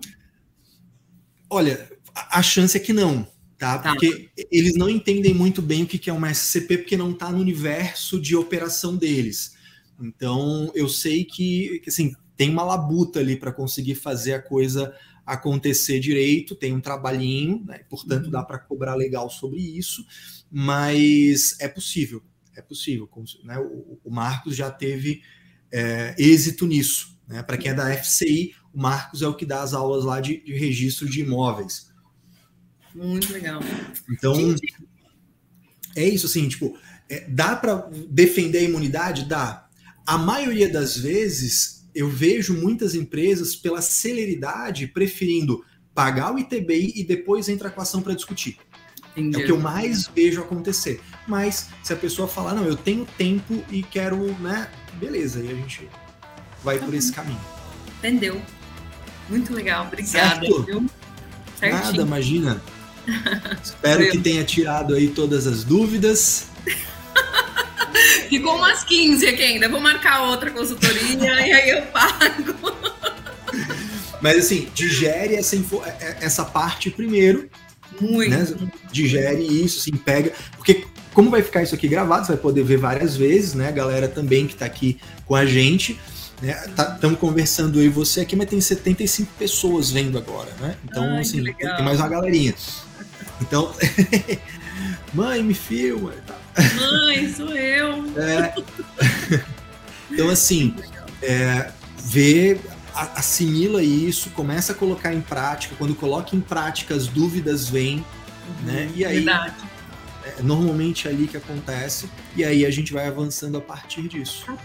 [1.50, 3.78] Olha, a chance é que não, tá?
[3.78, 3.92] tá.
[3.92, 7.40] Porque eles não entendem muito bem o que é uma SCP, porque não está no
[7.40, 9.54] universo de operação deles.
[10.00, 14.96] Então, eu sei que, que assim, tem uma labuta ali para conseguir fazer a coisa
[15.26, 17.82] acontecer direito, tem um trabalhinho, né?
[17.90, 18.32] portanto uhum.
[18.32, 20.06] dá para cobrar legal sobre isso,
[20.50, 22.24] mas é possível,
[22.62, 23.10] é possível.
[23.44, 23.58] Né?
[23.60, 25.22] O, o Marcos já teve
[25.72, 27.18] é, êxito nisso.
[27.28, 27.44] Né?
[27.44, 30.42] Para quem é da FCI, o Marcos é o que dá as aulas lá de,
[30.44, 31.92] de registro de imóveis.
[32.94, 33.62] Muito legal.
[34.10, 34.56] Então,
[35.96, 36.78] é isso assim, tipo,
[37.10, 39.26] é, dá para defender a imunidade?
[39.26, 39.68] Dá.
[40.06, 47.04] A maioria das vezes eu vejo muitas empresas, pela celeridade, preferindo pagar o ITBI e
[47.04, 48.58] depois entrar com a ação para discutir.
[49.16, 49.42] Entendi.
[49.42, 51.02] É o que eu mais vejo acontecer.
[51.28, 54.70] Mas se a pessoa falar, não, eu tenho tempo e quero, né?
[54.94, 55.90] Beleza, aí a gente
[56.64, 57.40] vai tá por esse caminho.
[57.98, 58.42] Entendeu?
[59.30, 60.48] Muito legal, obrigada.
[61.62, 62.62] Nada, imagina.
[63.64, 66.48] Espero que tenha tirado aí todas as dúvidas.
[68.30, 69.70] Ficou umas 15 aqui ainda.
[69.70, 72.56] Vou marcar outra consultoria e aí eu pago.
[74.22, 75.60] Mas assim, digere essa, é,
[76.00, 77.50] é, essa parte primeiro,
[78.02, 78.30] Muito.
[78.32, 78.72] Né?
[78.92, 80.34] Digere isso, assim, pega.
[80.58, 83.68] Porque como vai ficar isso aqui gravado, você vai poder ver várias vezes, né?
[83.68, 86.00] A galera também que está aqui com a gente.
[86.42, 87.18] Estamos né?
[87.20, 90.76] conversando eu e você aqui, mas tem 75 pessoas vendo agora, né?
[90.84, 92.56] Então, Ai, assim, tem mais uma galerinha.
[93.40, 93.72] Então,
[95.14, 96.14] mãe, me filma.
[96.76, 98.06] Mãe, sou eu.
[98.18, 98.54] É.
[100.14, 100.76] Então, assim,
[101.22, 101.72] é,
[102.04, 102.60] vê,
[102.94, 105.76] assimila isso, começa a colocar em prática.
[105.78, 108.92] Quando coloca em prática, as dúvidas vêm, uhum, né?
[108.96, 109.56] E aí, verdade.
[110.26, 114.46] é normalmente é ali que acontece, e aí a gente vai avançando a partir disso.
[114.46, 114.58] Tá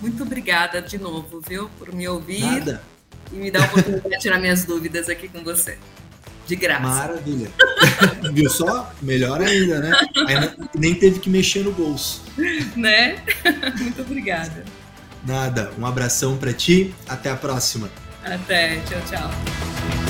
[0.00, 2.40] Muito obrigada de novo, viu, por me ouvir.
[2.40, 2.82] Nada.
[3.32, 5.78] E me dar a oportunidade de tirar minhas dúvidas aqui com você.
[6.46, 6.82] De graça.
[6.82, 7.48] Maravilha.
[8.34, 8.92] Viu só?
[9.00, 9.92] Melhor ainda, né?
[10.26, 12.24] Ainda nem teve que mexer no bolso.
[12.74, 13.22] Né?
[13.78, 14.64] Muito obrigada.
[15.26, 15.70] Nada.
[15.78, 16.94] Um abração para ti.
[17.08, 17.88] Até a próxima.
[18.24, 18.80] Até.
[18.80, 20.09] Tchau, tchau.